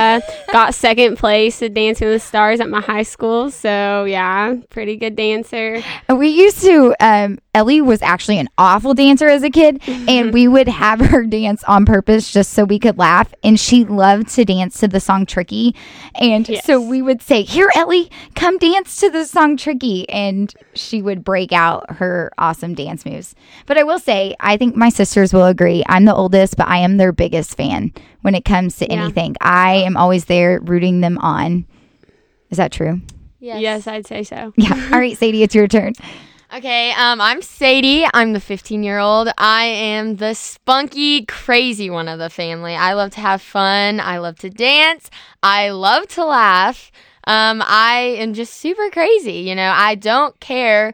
got 0.51 0.73
second 0.73 1.17
place 1.17 1.61
at 1.61 1.75
Dancing 1.75 2.07
with 2.07 2.21
the 2.21 2.27
Stars 2.27 2.59
at 2.59 2.69
my 2.69 2.81
high 2.81 3.03
school. 3.03 3.51
So 3.51 4.05
yeah, 4.05 4.55
pretty 4.69 4.97
good 4.97 5.15
dancer. 5.15 5.81
We 6.09 6.29
used 6.29 6.61
to. 6.61 6.95
Um, 6.99 7.39
Ellie 7.53 7.81
was 7.81 8.01
actually 8.01 8.39
an 8.39 8.47
awful 8.57 8.93
dancer 8.93 9.27
as 9.27 9.43
a 9.43 9.49
kid, 9.49 9.81
and 9.87 10.33
we 10.33 10.47
would 10.47 10.67
have 10.67 10.99
her 11.11 11.25
dance 11.25 11.63
on 11.65 11.85
purpose 11.85 12.31
just 12.31 12.53
so 12.53 12.63
we 12.63 12.79
could 12.79 12.97
laugh. 12.97 13.33
And 13.43 13.59
she 13.59 13.83
loved 13.83 14.29
to 14.29 14.45
dance 14.45 14.79
to 14.79 14.87
the 14.87 14.99
song 14.99 15.25
Tricky. 15.25 15.75
And 16.15 16.47
yes. 16.47 16.65
so 16.65 16.79
we 16.79 17.01
would 17.01 17.21
say, 17.21 17.43
Here, 17.43 17.71
Ellie, 17.75 18.09
come 18.35 18.57
dance 18.57 18.97
to 19.01 19.09
the 19.09 19.25
song 19.25 19.57
Tricky. 19.57 20.07
And 20.09 20.53
she 20.73 21.01
would 21.01 21.23
break 21.23 21.51
out 21.51 21.91
her 21.97 22.31
awesome 22.37 22.73
dance 22.73 23.05
moves. 23.05 23.35
But 23.65 23.77
I 23.77 23.83
will 23.83 23.99
say, 23.99 24.35
I 24.39 24.57
think 24.57 24.75
my 24.75 24.89
sisters 24.89 25.33
will 25.33 25.45
agree. 25.45 25.83
I'm 25.87 26.05
the 26.05 26.15
oldest, 26.15 26.55
but 26.55 26.67
I 26.67 26.77
am 26.77 26.97
their 26.97 27.11
biggest 27.11 27.57
fan 27.57 27.93
when 28.21 28.35
it 28.35 28.45
comes 28.45 28.77
to 28.77 28.85
yeah. 28.85 29.03
anything. 29.03 29.35
I 29.41 29.73
am 29.73 29.97
always 29.97 30.25
there 30.25 30.59
rooting 30.61 31.01
them 31.01 31.17
on. 31.17 31.65
Is 32.49 32.57
that 32.57 32.71
true? 32.71 33.01
Yes. 33.41 33.59
yes, 33.59 33.87
I'd 33.87 34.07
say 34.07 34.23
so. 34.23 34.53
Yeah. 34.57 34.89
All 34.93 34.99
right, 34.99 35.17
Sadie, 35.17 35.43
it's 35.43 35.55
your 35.55 35.67
turn. 35.67 35.93
Okay, 36.53 36.91
um, 36.91 37.19
I'm 37.19 37.41
Sadie. 37.41 38.05
I'm 38.13 38.33
the 38.33 38.39
15 38.39 38.83
year 38.83 38.99
old. 38.99 39.29
I 39.37 39.65
am 39.65 40.17
the 40.17 40.35
spunky, 40.35 41.25
crazy 41.25 41.89
one 41.89 42.07
of 42.07 42.19
the 42.19 42.29
family. 42.29 42.75
I 42.75 42.93
love 42.93 43.11
to 43.11 43.21
have 43.21 43.41
fun. 43.41 43.99
I 43.99 44.19
love 44.19 44.37
to 44.39 44.49
dance. 44.49 45.09
I 45.41 45.69
love 45.69 46.07
to 46.09 46.25
laugh. 46.25 46.91
Um, 47.25 47.63
I 47.65 48.15
am 48.19 48.33
just 48.33 48.53
super 48.55 48.89
crazy. 48.91 49.39
You 49.39 49.55
know, 49.55 49.71
I 49.73 49.95
don't 49.95 50.39
care 50.39 50.93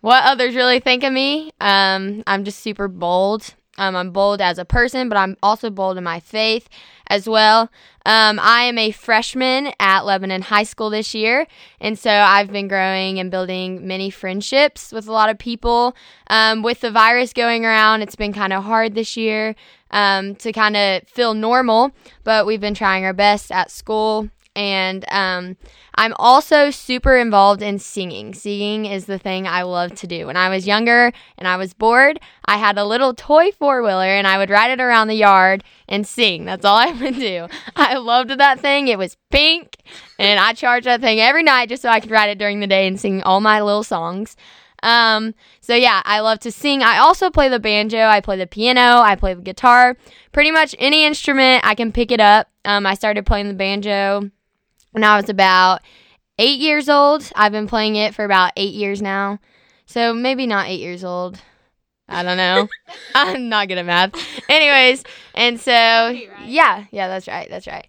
what 0.00 0.24
others 0.24 0.54
really 0.54 0.80
think 0.80 1.02
of 1.02 1.12
me. 1.12 1.50
Um, 1.60 2.22
I'm 2.26 2.44
just 2.44 2.58
super 2.60 2.88
bold. 2.88 3.54
Um, 3.78 3.94
I'm 3.94 4.10
bold 4.10 4.40
as 4.40 4.58
a 4.58 4.64
person, 4.64 5.08
but 5.08 5.18
I'm 5.18 5.36
also 5.42 5.70
bold 5.70 5.98
in 5.98 6.04
my 6.04 6.20
faith 6.20 6.68
as 7.08 7.28
well. 7.28 7.70
Um, 8.06 8.38
I 8.40 8.62
am 8.62 8.78
a 8.78 8.92
freshman 8.92 9.72
at 9.80 10.06
Lebanon 10.06 10.42
High 10.42 10.62
School 10.62 10.90
this 10.90 11.12
year, 11.12 11.48
and 11.80 11.98
so 11.98 12.08
I've 12.08 12.52
been 12.52 12.68
growing 12.68 13.18
and 13.18 13.32
building 13.32 13.84
many 13.84 14.10
friendships 14.10 14.92
with 14.92 15.08
a 15.08 15.12
lot 15.12 15.28
of 15.28 15.38
people. 15.38 15.96
Um, 16.28 16.62
with 16.62 16.82
the 16.82 16.92
virus 16.92 17.32
going 17.32 17.64
around, 17.64 18.02
it's 18.02 18.14
been 18.14 18.32
kind 18.32 18.52
of 18.52 18.62
hard 18.62 18.94
this 18.94 19.16
year 19.16 19.56
um, 19.90 20.36
to 20.36 20.52
kind 20.52 20.76
of 20.76 21.02
feel 21.08 21.34
normal, 21.34 21.90
but 22.22 22.46
we've 22.46 22.60
been 22.60 22.74
trying 22.74 23.04
our 23.04 23.12
best 23.12 23.50
at 23.50 23.72
school 23.72 24.30
and 24.56 25.04
um, 25.10 25.58
I'm 25.96 26.14
also 26.18 26.70
super 26.70 27.16
involved 27.16 27.60
in 27.60 27.78
singing. 27.78 28.32
Singing 28.32 28.86
is 28.86 29.04
the 29.04 29.18
thing 29.18 29.46
I 29.46 29.62
love 29.62 29.94
to 29.96 30.06
do. 30.06 30.26
When 30.26 30.36
I 30.36 30.48
was 30.48 30.66
younger 30.66 31.12
and 31.36 31.46
I 31.46 31.58
was 31.58 31.74
bored, 31.74 32.18
I 32.46 32.56
had 32.56 32.78
a 32.78 32.84
little 32.86 33.12
toy 33.12 33.52
four 33.52 33.82
wheeler 33.82 34.06
and 34.06 34.26
I 34.26 34.38
would 34.38 34.48
ride 34.48 34.70
it 34.70 34.80
around 34.80 35.08
the 35.08 35.14
yard 35.14 35.62
and 35.88 36.06
sing. 36.06 36.46
That's 36.46 36.64
all 36.64 36.76
I 36.78 36.90
would 36.90 37.16
do. 37.16 37.48
I 37.76 37.98
loved 37.98 38.30
that 38.30 38.60
thing. 38.60 38.88
It 38.88 38.98
was 38.98 39.18
pink, 39.30 39.76
and 40.18 40.40
I 40.40 40.54
charged 40.54 40.86
that 40.86 41.02
thing 41.02 41.20
every 41.20 41.42
night 41.42 41.68
just 41.68 41.82
so 41.82 41.90
I 41.90 42.00
could 42.00 42.10
ride 42.10 42.30
it 42.30 42.38
during 42.38 42.60
the 42.60 42.66
day 42.66 42.86
and 42.86 42.98
sing 42.98 43.22
all 43.22 43.40
my 43.40 43.60
little 43.60 43.84
songs. 43.84 44.36
Um, 44.82 45.34
so 45.60 45.74
yeah, 45.74 46.00
I 46.04 46.20
love 46.20 46.38
to 46.40 46.52
sing. 46.52 46.82
I 46.82 46.98
also 46.98 47.30
play 47.30 47.48
the 47.48 47.60
banjo, 47.60 48.06
I 48.06 48.20
play 48.20 48.36
the 48.36 48.46
piano, 48.46 49.00
I 49.00 49.16
play 49.16 49.34
the 49.34 49.42
guitar. 49.42 49.96
Pretty 50.32 50.50
much 50.50 50.74
any 50.78 51.04
instrument 51.04 51.66
I 51.66 51.74
can 51.74 51.92
pick 51.92 52.10
it 52.10 52.20
up. 52.20 52.48
Um, 52.64 52.86
I 52.86 52.94
started 52.94 53.26
playing 53.26 53.48
the 53.48 53.54
banjo 53.54 54.30
when 54.96 55.04
I 55.04 55.20
was 55.20 55.28
about 55.28 55.82
eight 56.38 56.58
years 56.58 56.88
old. 56.88 57.30
I've 57.36 57.52
been 57.52 57.68
playing 57.68 57.96
it 57.96 58.14
for 58.14 58.24
about 58.24 58.52
eight 58.56 58.72
years 58.72 59.02
now. 59.02 59.38
So 59.84 60.14
maybe 60.14 60.46
not 60.46 60.68
eight 60.68 60.80
years 60.80 61.04
old. 61.04 61.38
I 62.08 62.22
don't 62.22 62.38
know. 62.38 62.66
I'm 63.14 63.50
not 63.50 63.68
good 63.68 63.76
at 63.76 63.84
math. 63.84 64.14
Anyways, 64.48 65.04
and 65.34 65.60
so 65.60 65.70
yeah, 66.46 66.86
yeah, 66.90 67.08
that's 67.08 67.28
right. 67.28 67.46
That's 67.50 67.66
right. 67.66 67.86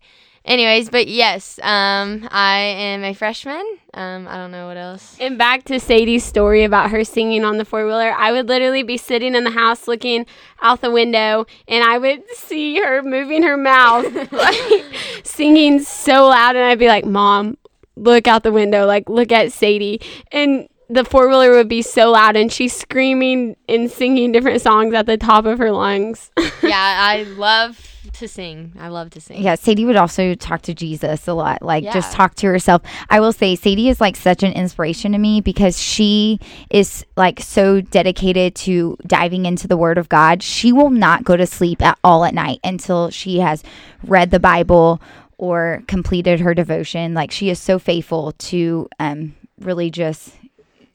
Anyways, 0.47 0.89
but 0.89 1.09
yes, 1.09 1.59
um, 1.61 2.25
I 2.31 2.59
am 2.59 3.03
a 3.03 3.13
freshman. 3.13 3.61
Um, 3.93 4.29
I 4.29 4.37
don't 4.37 4.51
know 4.51 4.67
what 4.67 4.77
else. 4.77 5.17
And 5.19 5.37
back 5.37 5.65
to 5.65 5.77
Sadie's 5.77 6.23
story 6.23 6.63
about 6.63 6.89
her 6.91 7.03
singing 7.03 7.43
on 7.43 7.57
the 7.57 7.65
four 7.65 7.85
wheeler, 7.85 8.13
I 8.13 8.31
would 8.31 8.47
literally 8.47 8.81
be 8.81 8.95
sitting 8.95 9.35
in 9.35 9.43
the 9.43 9.51
house 9.51 9.89
looking 9.89 10.25
out 10.61 10.79
the 10.79 10.89
window, 10.89 11.45
and 11.67 11.83
I 11.83 11.97
would 11.97 12.23
see 12.33 12.79
her 12.79 13.03
moving 13.03 13.43
her 13.43 13.57
mouth, 13.57 14.05
like 14.31 14.85
singing 15.23 15.81
so 15.81 16.27
loud, 16.27 16.55
and 16.55 16.63
I'd 16.63 16.79
be 16.79 16.87
like, 16.87 17.05
"Mom, 17.05 17.57
look 17.97 18.25
out 18.25 18.43
the 18.43 18.53
window, 18.53 18.85
like 18.85 19.09
look 19.09 19.33
at 19.33 19.51
Sadie," 19.51 19.99
and 20.31 20.69
the 20.89 21.03
four 21.03 21.27
wheeler 21.27 21.51
would 21.51 21.67
be 21.67 21.81
so 21.81 22.11
loud, 22.11 22.35
and 22.35 22.51
she's 22.51 22.73
screaming 22.73 23.55
and 23.67 23.91
singing 23.91 24.31
different 24.31 24.61
songs 24.61 24.93
at 24.93 25.05
the 25.05 25.17
top 25.17 25.45
of 25.45 25.59
her 25.59 25.71
lungs. 25.71 26.31
yeah, 26.63 26.97
I 27.01 27.23
love 27.23 27.79
to 28.13 28.27
sing. 28.27 28.71
I 28.79 28.87
love 28.87 29.09
to 29.11 29.21
sing. 29.21 29.41
Yeah, 29.41 29.55
Sadie 29.55 29.85
would 29.85 29.97
also 29.97 30.33
talk 30.33 30.61
to 30.63 30.73
Jesus 30.73 31.27
a 31.27 31.33
lot, 31.33 31.61
like 31.61 31.83
Yeah. 31.83 31.93
just 31.93 32.13
talk 32.13 32.35
to 32.35 32.47
herself. 32.47 32.81
I 33.09 33.19
will 33.19 33.33
say, 33.33 33.55
Sadie 33.55 33.89
is 33.89 33.99
like 33.99 34.15
such 34.15 34.43
an 34.43 34.53
inspiration 34.53 35.11
to 35.11 35.17
me 35.17 35.41
because 35.41 35.77
she 35.79 36.39
is 36.69 37.05
like 37.17 37.41
so 37.41 37.81
dedicated 37.81 38.55
to 38.55 38.97
diving 39.05 39.45
into 39.45 39.67
the 39.67 39.77
Word 39.77 39.97
of 39.97 40.09
God. 40.09 40.41
She 40.41 40.71
will 40.71 40.89
not 40.89 41.25
go 41.25 41.35
to 41.35 41.45
sleep 41.45 41.81
at 41.81 41.99
all 42.03 42.23
at 42.23 42.33
night 42.33 42.59
until 42.63 43.09
she 43.09 43.39
has 43.39 43.61
read 44.03 44.31
the 44.31 44.39
Bible 44.39 45.01
or 45.37 45.83
completed 45.87 46.39
her 46.39 46.53
devotion. 46.53 47.13
Like 47.13 47.31
she 47.31 47.49
is 47.49 47.59
so 47.59 47.77
faithful 47.77 48.31
to 48.31 48.87
um, 48.99 49.35
really 49.59 49.91
just 49.91 50.31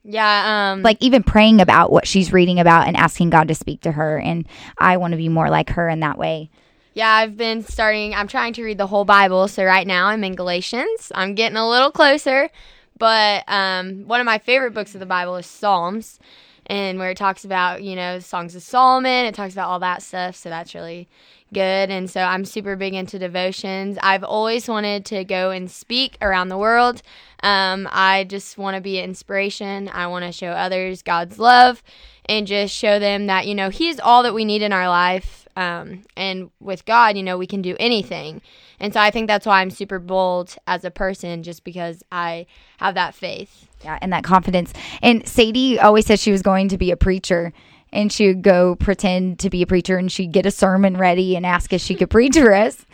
Yeah. 0.04 0.72
Um. 0.72 0.82
like 0.82 0.98
even 1.00 1.22
praying 1.22 1.60
about 1.60 1.92
what 1.92 2.06
she's 2.06 2.32
reading 2.32 2.58
about 2.58 2.88
and 2.88 2.96
asking 2.96 3.30
God 3.30 3.48
to 3.48 3.54
speak 3.54 3.82
to 3.82 3.92
her. 3.92 4.18
And 4.18 4.46
I 4.78 4.96
want 4.96 5.12
to 5.12 5.16
be 5.16 5.28
more 5.28 5.48
like 5.48 5.70
her 5.70 5.88
in 5.88 6.00
that 6.00 6.18
way. 6.18 6.50
Yeah, 6.94 7.10
I've 7.10 7.36
been 7.36 7.62
starting. 7.62 8.14
I'm 8.14 8.28
trying 8.28 8.52
to 8.54 8.64
read 8.64 8.78
the 8.78 8.86
whole 8.86 9.04
Bible. 9.04 9.48
So 9.48 9.64
right 9.64 9.86
now 9.86 10.08
I'm 10.08 10.24
in 10.24 10.34
Galatians. 10.34 11.10
I'm 11.14 11.34
getting 11.34 11.56
a 11.56 11.68
little 11.68 11.90
closer. 11.90 12.50
But 12.98 13.44
um, 13.48 14.06
one 14.06 14.20
of 14.20 14.26
my 14.26 14.38
favorite 14.38 14.74
books 14.74 14.94
of 14.94 15.00
the 15.00 15.06
Bible 15.06 15.36
is 15.36 15.46
Psalms, 15.46 16.20
and 16.66 16.98
where 16.98 17.10
it 17.10 17.16
talks 17.16 17.44
about 17.44 17.82
you 17.82 17.96
know 17.96 18.18
the 18.18 18.24
songs 18.24 18.54
of 18.54 18.62
Solomon. 18.62 19.26
It 19.26 19.34
talks 19.34 19.54
about 19.54 19.68
all 19.68 19.80
that 19.80 20.02
stuff. 20.02 20.36
So 20.36 20.50
that's 20.50 20.74
really 20.74 21.08
good. 21.52 21.90
And 21.90 22.10
so 22.10 22.20
I'm 22.20 22.44
super 22.44 22.76
big 22.76 22.94
into 22.94 23.18
devotions. 23.18 23.98
I've 24.02 24.24
always 24.24 24.68
wanted 24.68 25.04
to 25.06 25.24
go 25.24 25.50
and 25.50 25.70
speak 25.70 26.16
around 26.20 26.48
the 26.48 26.58
world. 26.58 27.02
Um, 27.42 27.88
I 27.90 28.24
just 28.24 28.56
want 28.58 28.76
to 28.76 28.80
be 28.80 28.98
an 28.98 29.04
inspiration. 29.04 29.90
I 29.92 30.06
want 30.06 30.24
to 30.24 30.32
show 30.32 30.50
others 30.50 31.02
God's 31.02 31.38
love 31.38 31.82
and 32.26 32.46
just 32.46 32.74
show 32.74 32.98
them 32.98 33.26
that, 33.26 33.46
you 33.46 33.54
know, 33.54 33.68
He's 33.68 33.98
all 33.98 34.22
that 34.22 34.34
we 34.34 34.44
need 34.44 34.62
in 34.62 34.72
our 34.72 34.88
life. 34.88 35.46
Um, 35.56 36.04
and 36.16 36.50
with 36.60 36.84
God, 36.84 37.16
you 37.16 37.22
know, 37.22 37.36
we 37.36 37.46
can 37.46 37.60
do 37.60 37.76
anything. 37.78 38.40
And 38.80 38.92
so 38.92 39.00
I 39.00 39.10
think 39.10 39.28
that's 39.28 39.46
why 39.46 39.60
I'm 39.60 39.70
super 39.70 39.98
bold 39.98 40.56
as 40.66 40.84
a 40.84 40.90
person, 40.90 41.42
just 41.42 41.62
because 41.62 42.02
I 42.10 42.46
have 42.78 42.94
that 42.94 43.14
faith. 43.14 43.68
Yeah, 43.84 43.98
and 44.00 44.12
that 44.12 44.24
confidence. 44.24 44.72
And 45.02 45.26
Sadie 45.28 45.78
always 45.78 46.06
said 46.06 46.18
she 46.20 46.32
was 46.32 46.42
going 46.42 46.68
to 46.68 46.78
be 46.78 46.90
a 46.90 46.96
preacher. 46.96 47.52
And 47.92 48.10
she 48.10 48.26
would 48.26 48.42
go 48.42 48.74
pretend 48.76 49.38
to 49.40 49.50
be 49.50 49.62
a 49.62 49.66
preacher 49.66 49.98
and 49.98 50.10
she'd 50.10 50.32
get 50.32 50.46
a 50.46 50.50
sermon 50.50 50.96
ready 50.96 51.36
and 51.36 51.44
ask 51.44 51.72
if 51.72 51.80
she 51.80 51.94
could 51.94 52.10
preach 52.10 52.34
for 52.34 52.54
us. 52.54 52.86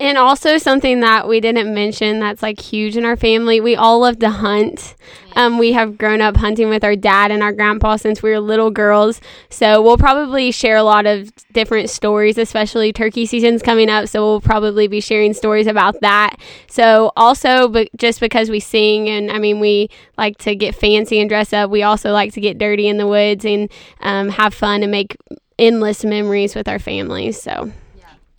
And 0.00 0.18
also 0.18 0.58
something 0.58 1.00
that 1.00 1.28
we 1.28 1.40
didn't 1.40 1.72
mention 1.72 2.18
that's 2.18 2.42
like 2.42 2.60
huge 2.60 2.96
in 2.96 3.04
our 3.04 3.16
family. 3.16 3.60
We 3.60 3.76
all 3.76 4.00
love 4.00 4.18
to 4.18 4.30
hunt. 4.30 4.96
Um, 5.36 5.56
we 5.56 5.72
have 5.72 5.96
grown 5.96 6.20
up 6.20 6.36
hunting 6.36 6.68
with 6.68 6.82
our 6.82 6.96
dad 6.96 7.30
and 7.30 7.44
our 7.44 7.52
grandpa 7.52 7.94
since 7.96 8.20
we 8.20 8.30
were 8.30 8.40
little 8.40 8.72
girls. 8.72 9.20
So 9.50 9.80
we'll 9.80 9.96
probably 9.96 10.50
share 10.50 10.76
a 10.76 10.82
lot 10.82 11.06
of 11.06 11.30
different 11.52 11.90
stories, 11.90 12.38
especially 12.38 12.92
turkey 12.92 13.24
season's 13.24 13.62
coming 13.62 13.88
up. 13.88 14.08
So 14.08 14.20
we'll 14.24 14.40
probably 14.40 14.88
be 14.88 15.00
sharing 15.00 15.32
stories 15.32 15.68
about 15.68 16.00
that. 16.00 16.36
So 16.68 17.12
also, 17.16 17.68
but 17.68 17.88
just 17.96 18.18
because 18.18 18.50
we 18.50 18.58
sing 18.58 19.08
and 19.08 19.30
I 19.30 19.38
mean 19.38 19.60
we 19.60 19.90
like 20.18 20.38
to 20.38 20.56
get 20.56 20.74
fancy 20.74 21.20
and 21.20 21.30
dress 21.30 21.52
up, 21.52 21.70
we 21.70 21.84
also 21.84 22.12
like 22.12 22.32
to 22.32 22.40
get 22.40 22.58
dirty 22.58 22.88
in 22.88 22.96
the 22.96 23.06
woods 23.06 23.44
and 23.44 23.70
um, 24.00 24.28
have 24.28 24.54
fun 24.54 24.82
and 24.82 24.90
make 24.90 25.16
endless 25.56 26.04
memories 26.04 26.56
with 26.56 26.66
our 26.66 26.80
families. 26.80 27.40
So. 27.40 27.70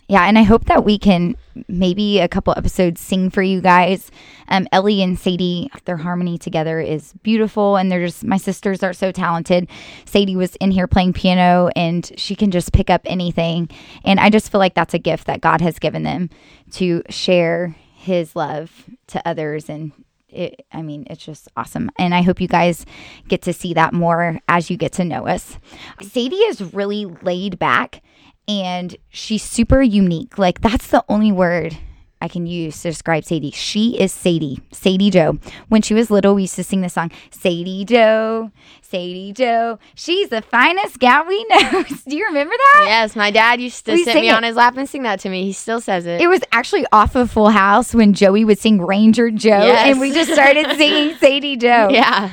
Yeah, 0.08 0.24
and 0.26 0.38
I 0.38 0.44
hope 0.44 0.66
that 0.66 0.84
we 0.84 0.98
can 0.98 1.36
maybe 1.66 2.20
a 2.20 2.28
couple 2.28 2.54
episodes 2.56 3.00
sing 3.00 3.28
for 3.28 3.42
you 3.42 3.60
guys. 3.60 4.10
Um, 4.46 4.68
Ellie 4.70 5.02
and 5.02 5.18
Sadie, 5.18 5.68
their 5.84 5.96
harmony 5.96 6.38
together 6.38 6.78
is 6.80 7.12
beautiful, 7.24 7.76
and 7.76 7.90
they're 7.90 8.06
just 8.06 8.22
my 8.22 8.36
sisters 8.36 8.84
are 8.84 8.92
so 8.92 9.10
talented. 9.10 9.68
Sadie 10.04 10.36
was 10.36 10.54
in 10.56 10.70
here 10.70 10.86
playing 10.86 11.12
piano, 11.12 11.70
and 11.74 12.12
she 12.16 12.36
can 12.36 12.52
just 12.52 12.72
pick 12.72 12.88
up 12.88 13.02
anything, 13.04 13.68
and 14.04 14.20
I 14.20 14.30
just 14.30 14.52
feel 14.52 14.60
like 14.60 14.74
that's 14.74 14.94
a 14.94 14.98
gift 14.98 15.26
that 15.26 15.40
God 15.40 15.60
has 15.60 15.80
given 15.80 16.04
them 16.04 16.30
to 16.72 17.02
share 17.10 17.74
His 17.96 18.36
love 18.36 18.84
to 19.08 19.28
others, 19.28 19.68
and 19.68 19.90
it, 20.28 20.66
I 20.70 20.82
mean, 20.82 21.06
it's 21.10 21.24
just 21.24 21.48
awesome. 21.56 21.90
And 21.98 22.14
I 22.14 22.22
hope 22.22 22.40
you 22.40 22.48
guys 22.48 22.86
get 23.26 23.42
to 23.42 23.52
see 23.52 23.74
that 23.74 23.92
more 23.92 24.38
as 24.46 24.70
you 24.70 24.76
get 24.76 24.92
to 24.94 25.04
know 25.04 25.26
us. 25.26 25.58
Sadie 26.00 26.36
is 26.36 26.74
really 26.74 27.06
laid 27.06 27.58
back 27.58 28.02
and 28.48 28.96
she's 29.10 29.42
super 29.42 29.82
unique. 29.82 30.38
Like, 30.38 30.60
that's 30.60 30.86
the 30.88 31.04
only 31.08 31.32
word 31.32 31.76
I 32.20 32.28
can 32.28 32.46
use 32.46 32.80
to 32.82 32.88
describe 32.90 33.24
Sadie. 33.24 33.50
She 33.50 34.00
is 34.00 34.12
Sadie, 34.12 34.60
Sadie 34.72 35.10
Joe. 35.10 35.38
When 35.68 35.82
she 35.82 35.92
was 35.94 36.10
little, 36.10 36.34
we 36.34 36.42
used 36.42 36.54
to 36.56 36.64
sing 36.64 36.80
the 36.80 36.88
song, 36.88 37.10
Sadie 37.30 37.84
Joe, 37.84 38.50
Sadie 38.80 39.32
Joe. 39.34 39.78
She's 39.94 40.30
the 40.30 40.40
finest 40.40 40.98
gal 40.98 41.26
we 41.26 41.44
know. 41.50 41.84
Do 42.08 42.16
you 42.16 42.24
remember 42.26 42.54
that? 42.56 42.84
Yes, 42.86 43.16
my 43.16 43.30
dad 43.30 43.60
used 43.60 43.84
to 43.84 43.92
We 43.92 44.04
sit 44.04 44.14
me 44.14 44.30
it. 44.30 44.32
on 44.32 44.44
his 44.44 44.56
lap 44.56 44.76
and 44.78 44.88
sing 44.88 45.02
that 45.02 45.20
to 45.20 45.28
me. 45.28 45.44
He 45.44 45.52
still 45.52 45.80
says 45.80 46.06
it. 46.06 46.20
It 46.22 46.28
was 46.28 46.40
actually 46.52 46.86
off 46.90 47.16
of 47.16 47.30
Full 47.30 47.50
House 47.50 47.94
when 47.94 48.14
Joey 48.14 48.44
would 48.46 48.58
sing 48.58 48.80
Ranger 48.80 49.30
Joe, 49.30 49.66
Yes. 49.66 49.90
and 49.90 50.00
we 50.00 50.12
just 50.12 50.32
started 50.32 50.66
singing 50.76 51.16
Sadie 51.20 51.56
Joe. 51.56 51.88
yeah. 51.90 52.30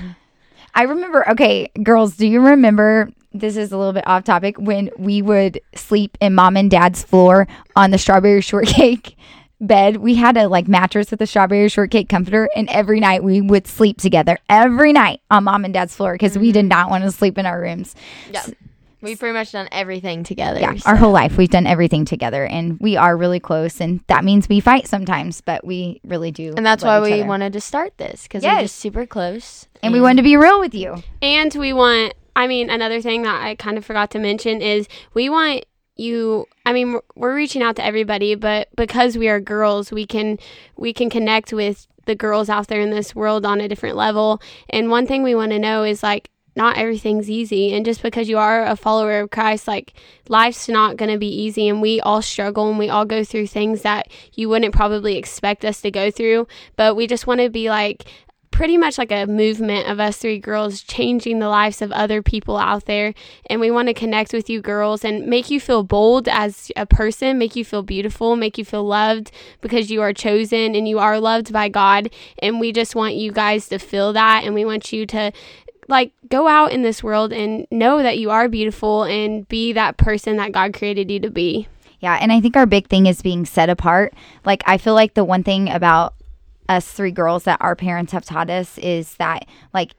I 0.75 0.83
remember, 0.83 1.29
okay, 1.31 1.69
girls, 1.83 2.15
do 2.15 2.25
you 2.25 2.39
remember? 2.41 3.09
This 3.33 3.57
is 3.57 3.71
a 3.71 3.77
little 3.77 3.93
bit 3.93 4.07
off 4.07 4.23
topic 4.23 4.57
when 4.57 4.89
we 4.97 5.21
would 5.21 5.59
sleep 5.75 6.17
in 6.21 6.35
mom 6.35 6.55
and 6.55 6.69
dad's 6.69 7.03
floor 7.03 7.47
on 7.75 7.91
the 7.91 7.97
strawberry 7.97 8.41
shortcake 8.51 9.17
bed. 9.59 9.97
We 9.97 10.15
had 10.15 10.37
a 10.37 10.47
like 10.47 10.67
mattress 10.67 11.09
with 11.09 11.21
a 11.21 11.27
strawberry 11.27 11.67
shortcake 11.69 12.09
comforter, 12.09 12.49
and 12.55 12.69
every 12.69 12.99
night 12.99 13.23
we 13.23 13.41
would 13.41 13.65
sleep 13.67 13.97
together 13.97 14.37
every 14.49 14.93
night 14.93 15.21
on 15.31 15.45
mom 15.45 15.65
and 15.65 15.73
dad's 15.73 15.95
floor 15.95 16.13
because 16.13 16.37
we 16.37 16.51
did 16.51 16.61
mm-hmm. 16.61 16.69
not 16.69 16.89
want 16.89 17.03
to 17.03 17.11
sleep 17.11 17.37
in 17.37 17.45
our 17.45 17.59
rooms. 17.59 17.95
Yeah. 18.31 18.45
We've 19.01 19.19
pretty 19.19 19.33
much 19.33 19.51
done 19.51 19.67
everything 19.73 20.23
together. 20.23 20.61
Yeah, 20.61 20.75
so- 20.75 20.89
our 20.89 20.95
whole 20.95 21.11
life 21.11 21.35
we've 21.35 21.49
done 21.49 21.67
everything 21.67 22.05
together, 22.05 22.45
and 22.45 22.79
we 22.79 22.95
are 22.95 23.17
really 23.17 23.39
close, 23.39 23.81
and 23.81 23.99
that 24.07 24.23
means 24.23 24.47
we 24.47 24.61
fight 24.61 24.87
sometimes, 24.87 25.41
but 25.41 25.65
we 25.65 25.99
really 26.05 26.31
do. 26.31 26.53
and 26.55 26.65
that's 26.65 26.85
why 26.85 27.01
we 27.01 27.13
other. 27.13 27.25
wanted 27.25 27.51
to 27.53 27.59
start 27.59 27.97
this 27.97 28.23
because 28.23 28.43
Yes. 28.43 28.55
we're 28.55 28.61
just 28.61 28.75
super 28.77 29.05
close. 29.05 29.67
and 29.81 29.91
we 29.91 29.99
wanted 29.99 30.17
to 30.17 30.23
be 30.23 30.37
real 30.37 30.61
with 30.61 30.73
you. 30.73 31.03
And 31.21 31.53
we 31.55 31.73
want, 31.73 32.13
I 32.35 32.47
mean, 32.47 32.69
another 32.69 33.01
thing 33.01 33.23
that 33.23 33.41
I 33.41 33.55
kind 33.55 33.77
of 33.77 33.85
forgot 33.85 34.11
to 34.11 34.19
mention 34.19 34.61
is 34.61 34.87
we 35.13 35.29
want 35.29 35.65
you 35.95 36.47
i 36.65 36.73
mean 36.73 36.99
we're- 37.13 37.35
reaching 37.35 37.61
out 37.61 37.75
to 37.75 37.85
everybody 37.85 38.33
but 38.33 38.67
because 38.75 39.15
we 39.15 39.29
are 39.29 39.39
girls 39.39 39.91
we 39.91 40.07
can 40.07 40.39
we 40.75 40.91
can 40.91 41.07
connect 41.07 41.53
with 41.53 41.85
the 42.05 42.15
girls 42.15 42.49
out 42.49 42.67
there 42.67 42.81
in 42.81 42.89
this 42.89 43.15
world 43.15 43.45
on 43.45 43.61
a 43.61 43.67
different 43.67 43.95
level. 43.95 44.41
And 44.69 44.89
one 44.89 45.07
thing 45.07 45.23
we 45.23 45.35
want 45.35 45.51
to 45.51 45.59
know 45.59 45.83
is 45.83 46.03
like 46.03 46.29
not 46.55 46.77
everything's 46.77 47.29
easy. 47.29 47.73
And 47.73 47.85
just 47.85 48.01
because 48.01 48.29
you 48.29 48.37
are 48.37 48.63
a 48.63 48.75
follower 48.75 49.19
of 49.19 49.31
christ 49.31 49.67
like 49.67 49.93
life's 50.29 50.69
not 50.69 50.97
going 50.97 51.11
to 51.11 51.17
be 51.17 51.27
easy. 51.27 51.67
And 51.67 51.81
we 51.81 51.99
all 52.01 52.21
struggle 52.21 52.69
and 52.69 52.77
we 52.77 52.89
all 52.89 53.05
go 53.05 53.23
through 53.23 53.47
things 53.47 53.81
that 53.81 54.07
you 54.33 54.49
wouldn't 54.49 54.75
probably 54.75 55.17
expect 55.17 55.65
us 55.65 55.81
to 55.81 55.91
go 55.91 56.11
through. 56.11 56.47
But 56.75 56.95
we 56.95 57.07
just 57.07 57.27
want 57.27 57.41
to 57.41 57.49
be 57.49 57.69
like 57.69 58.05
pretty 58.53 58.77
much 58.77 58.99
like 58.99 59.11
a 59.11 59.25
movement 59.25 59.89
of 59.89 59.99
us 59.99 60.17
three 60.17 60.37
girls 60.37 60.81
changing 60.81 61.39
the 61.39 61.49
lives 61.49 61.81
of 61.81 61.91
other 61.91 62.21
people 62.21 62.55
out 62.55 62.85
there. 62.85 63.13
And 63.49 63.59
we 63.59 63.71
want 63.71 63.87
to 63.87 63.95
connect 63.95 64.31
with 64.31 64.47
you 64.47 64.61
girls 64.61 65.03
and 65.03 65.25
make 65.25 65.49
you 65.49 65.59
feel 65.59 65.83
bold 65.83 66.27
as 66.27 66.71
a 66.77 66.85
person, 66.85 67.39
make 67.39 67.55
you 67.55 67.65
feel 67.65 67.81
beautiful, 67.81 68.35
make 68.35 68.59
you 68.59 68.63
feel 68.63 68.85
loved 68.85 69.31
because 69.61 69.89
you 69.89 70.01
are 70.03 70.13
chosen 70.13 70.75
and 70.75 70.87
you 70.87 70.99
are 70.99 71.19
loved 71.19 71.51
by 71.51 71.67
God. 71.67 72.11
And 72.39 72.59
we 72.59 72.71
just 72.71 72.95
want 72.95 73.15
you 73.15 73.31
guys 73.31 73.67
to 73.69 73.79
feel 73.79 74.13
that. 74.13 74.43
And 74.43 74.53
we 74.53 74.65
want 74.65 74.93
you 74.93 75.07
to 75.07 75.31
like 75.87 76.13
go 76.29 76.47
out 76.47 76.71
in 76.71 76.83
this 76.83 77.03
world 77.03 77.33
and 77.33 77.65
know 77.71 78.03
that 78.03 78.19
you 78.19 78.29
are 78.29 78.47
beautiful 78.47 79.03
and 79.03 79.47
be 79.49 79.73
that 79.73 79.97
person 79.97 80.37
that 80.37 80.51
God 80.51 80.75
created 80.75 81.09
you 81.09 81.19
to 81.21 81.31
be. 81.31 81.67
Yeah, 81.99 82.19
and 82.21 82.31
I 82.31 82.39
think 82.39 82.55
our 82.55 82.67
big 82.67 82.87
thing 82.87 83.07
is 83.07 83.23
being 83.23 83.45
set 83.45 83.69
apart. 83.69 84.13
Like 84.45 84.61
I 84.67 84.77
feel 84.77 84.93
like 84.93 85.15
the 85.15 85.23
one 85.23 85.43
thing 85.43 85.69
about 85.69 86.13
us 86.69 86.91
three 86.91 87.11
girls 87.11 87.43
that 87.43 87.61
our 87.61 87.75
parents 87.75 88.11
have 88.11 88.25
taught 88.25 88.49
us 88.49 88.77
is 88.77 89.15
that 89.15 89.47
like 89.73 89.93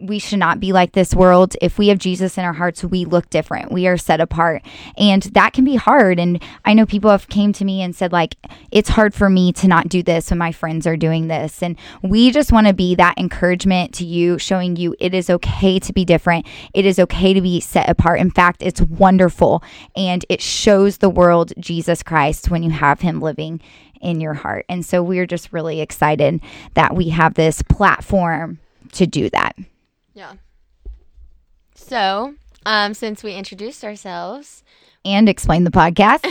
we 0.00 0.18
should 0.18 0.38
not 0.38 0.60
be 0.60 0.72
like 0.72 0.92
this 0.92 1.14
world. 1.14 1.56
If 1.62 1.78
we 1.78 1.88
have 1.88 1.98
Jesus 1.98 2.36
in 2.36 2.44
our 2.44 2.52
hearts, 2.52 2.84
we 2.84 3.04
look 3.04 3.30
different. 3.30 3.70
We 3.70 3.86
are 3.86 3.96
set 3.96 4.20
apart. 4.20 4.62
And 4.98 5.22
that 5.34 5.52
can 5.52 5.64
be 5.64 5.76
hard. 5.76 6.18
And 6.18 6.42
I 6.64 6.74
know 6.74 6.84
people 6.84 7.10
have 7.10 7.28
came 7.28 7.52
to 7.54 7.64
me 7.64 7.80
and 7.80 7.94
said 7.94 8.12
like 8.12 8.34
it's 8.72 8.88
hard 8.88 9.14
for 9.14 9.30
me 9.30 9.52
to 9.54 9.68
not 9.68 9.88
do 9.88 10.02
this 10.02 10.30
when 10.30 10.38
my 10.38 10.52
friends 10.52 10.86
are 10.86 10.96
doing 10.96 11.28
this. 11.28 11.62
And 11.62 11.76
we 12.02 12.32
just 12.32 12.52
want 12.52 12.66
to 12.66 12.74
be 12.74 12.94
that 12.96 13.18
encouragement 13.18 13.94
to 13.94 14.04
you, 14.04 14.38
showing 14.38 14.76
you 14.76 14.96
it 14.98 15.14
is 15.14 15.30
okay 15.30 15.78
to 15.78 15.92
be 15.92 16.04
different. 16.04 16.46
It 16.74 16.84
is 16.84 16.98
okay 16.98 17.32
to 17.32 17.40
be 17.40 17.60
set 17.60 17.88
apart. 17.88 18.20
In 18.20 18.30
fact, 18.30 18.62
it's 18.62 18.80
wonderful 18.82 19.62
and 19.94 20.24
it 20.28 20.42
shows 20.42 20.98
the 20.98 21.10
world 21.10 21.52
Jesus 21.58 22.02
Christ 22.02 22.50
when 22.50 22.62
you 22.62 22.70
have 22.70 23.00
him 23.00 23.20
living 23.20 23.60
in 24.04 24.20
your 24.20 24.34
heart. 24.34 24.66
And 24.68 24.84
so 24.84 25.02
we're 25.02 25.26
just 25.26 25.52
really 25.52 25.80
excited 25.80 26.40
that 26.74 26.94
we 26.94 27.08
have 27.08 27.34
this 27.34 27.62
platform 27.62 28.60
to 28.92 29.06
do 29.06 29.30
that. 29.30 29.56
Yeah. 30.12 30.34
So, 31.74 32.34
um, 32.66 32.94
since 32.94 33.22
we 33.22 33.34
introduced 33.34 33.84
ourselves, 33.84 34.62
and 35.04 35.28
explain 35.28 35.64
the 35.64 35.70
podcast. 35.70 36.24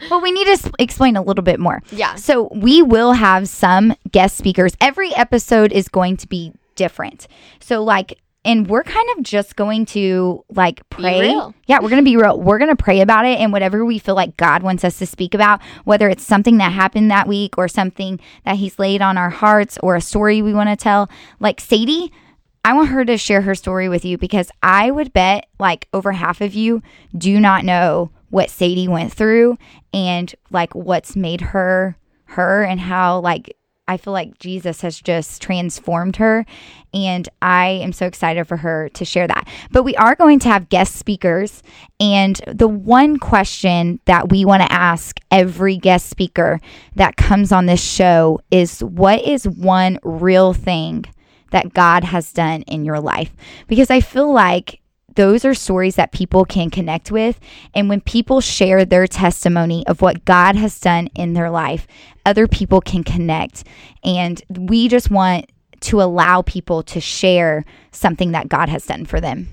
well, 0.10 0.20
we 0.20 0.32
need 0.32 0.46
to 0.46 0.52
s- 0.52 0.70
explain 0.78 1.16
a 1.16 1.22
little 1.22 1.44
bit 1.44 1.60
more. 1.60 1.80
Yeah. 1.92 2.16
So 2.16 2.48
we 2.52 2.82
will 2.82 3.12
have 3.12 3.48
some 3.48 3.94
guest 4.10 4.36
speakers. 4.36 4.72
Every 4.80 5.14
episode 5.14 5.70
is 5.70 5.88
going 5.88 6.16
to 6.18 6.26
be 6.26 6.52
different. 6.74 7.28
So 7.60 7.84
like 7.84 8.18
and 8.46 8.68
we're 8.68 8.84
kind 8.84 9.08
of 9.16 9.24
just 9.24 9.56
going 9.56 9.84
to 9.86 10.44
like 10.48 10.88
pray. 10.88 11.20
real. 11.20 11.52
Yeah, 11.66 11.80
we're 11.82 11.90
going 11.90 12.02
to 12.02 12.08
be 12.08 12.16
real. 12.16 12.40
We're 12.40 12.58
going 12.58 12.74
to 12.74 12.82
pray 12.82 13.00
about 13.00 13.26
it 13.26 13.40
and 13.40 13.52
whatever 13.52 13.84
we 13.84 13.98
feel 13.98 14.14
like 14.14 14.36
God 14.36 14.62
wants 14.62 14.84
us 14.84 14.98
to 14.98 15.06
speak 15.06 15.34
about, 15.34 15.60
whether 15.84 16.08
it's 16.08 16.24
something 16.24 16.58
that 16.58 16.72
happened 16.72 17.10
that 17.10 17.26
week 17.26 17.58
or 17.58 17.66
something 17.66 18.20
that 18.44 18.56
he's 18.56 18.78
laid 18.78 19.02
on 19.02 19.18
our 19.18 19.30
hearts 19.30 19.78
or 19.82 19.96
a 19.96 20.00
story 20.00 20.40
we 20.42 20.54
want 20.54 20.70
to 20.70 20.76
tell. 20.76 21.10
Like 21.40 21.60
Sadie, 21.60 22.12
I 22.64 22.72
want 22.72 22.88
her 22.90 23.04
to 23.04 23.18
share 23.18 23.42
her 23.42 23.56
story 23.56 23.88
with 23.88 24.04
you 24.04 24.16
because 24.16 24.50
I 24.62 24.92
would 24.92 25.12
bet 25.12 25.46
like 25.58 25.88
over 25.92 26.12
half 26.12 26.40
of 26.40 26.54
you 26.54 26.82
do 27.18 27.40
not 27.40 27.64
know 27.64 28.12
what 28.30 28.48
Sadie 28.48 28.88
went 28.88 29.12
through 29.12 29.58
and 29.92 30.32
like 30.50 30.72
what's 30.74 31.16
made 31.16 31.40
her 31.40 31.96
her 32.26 32.62
and 32.62 32.78
how 32.78 33.20
like 33.20 33.56
I 33.88 33.96
feel 33.96 34.12
like 34.12 34.38
Jesus 34.38 34.80
has 34.80 35.00
just 35.00 35.40
transformed 35.40 36.16
her 36.16 36.44
and 36.92 37.28
I 37.40 37.68
am 37.68 37.92
so 37.92 38.06
excited 38.06 38.46
for 38.46 38.56
her 38.56 38.88
to 38.90 39.04
share 39.04 39.26
that. 39.28 39.46
But 39.70 39.84
we 39.84 39.94
are 39.96 40.14
going 40.14 40.38
to 40.40 40.48
have 40.48 40.68
guest 40.68 40.96
speakers 40.96 41.62
and 42.00 42.40
the 42.46 42.68
one 42.68 43.18
question 43.18 44.00
that 44.06 44.30
we 44.30 44.44
want 44.44 44.62
to 44.62 44.72
ask 44.72 45.20
every 45.30 45.76
guest 45.76 46.08
speaker 46.08 46.60
that 46.96 47.16
comes 47.16 47.52
on 47.52 47.66
this 47.66 47.82
show 47.82 48.40
is 48.50 48.82
what 48.82 49.22
is 49.22 49.46
one 49.46 49.98
real 50.02 50.52
thing 50.52 51.04
that 51.50 51.72
God 51.72 52.02
has 52.04 52.32
done 52.32 52.62
in 52.62 52.84
your 52.84 52.98
life. 52.98 53.30
Because 53.68 53.90
I 53.90 54.00
feel 54.00 54.32
like 54.32 54.80
those 55.16 55.44
are 55.44 55.54
stories 55.54 55.96
that 55.96 56.12
people 56.12 56.44
can 56.44 56.70
connect 56.70 57.10
with. 57.10 57.40
And 57.74 57.88
when 57.88 58.00
people 58.00 58.40
share 58.40 58.84
their 58.84 59.06
testimony 59.06 59.86
of 59.86 60.00
what 60.00 60.24
God 60.24 60.56
has 60.56 60.78
done 60.78 61.08
in 61.14 61.32
their 61.32 61.50
life, 61.50 61.86
other 62.24 62.46
people 62.46 62.80
can 62.80 63.02
connect. 63.02 63.64
And 64.04 64.42
we 64.48 64.88
just 64.88 65.10
want 65.10 65.50
to 65.80 66.00
allow 66.00 66.42
people 66.42 66.82
to 66.84 67.00
share 67.00 67.64
something 67.90 68.32
that 68.32 68.48
God 68.48 68.68
has 68.68 68.86
done 68.86 69.04
for 69.04 69.20
them. 69.20 69.48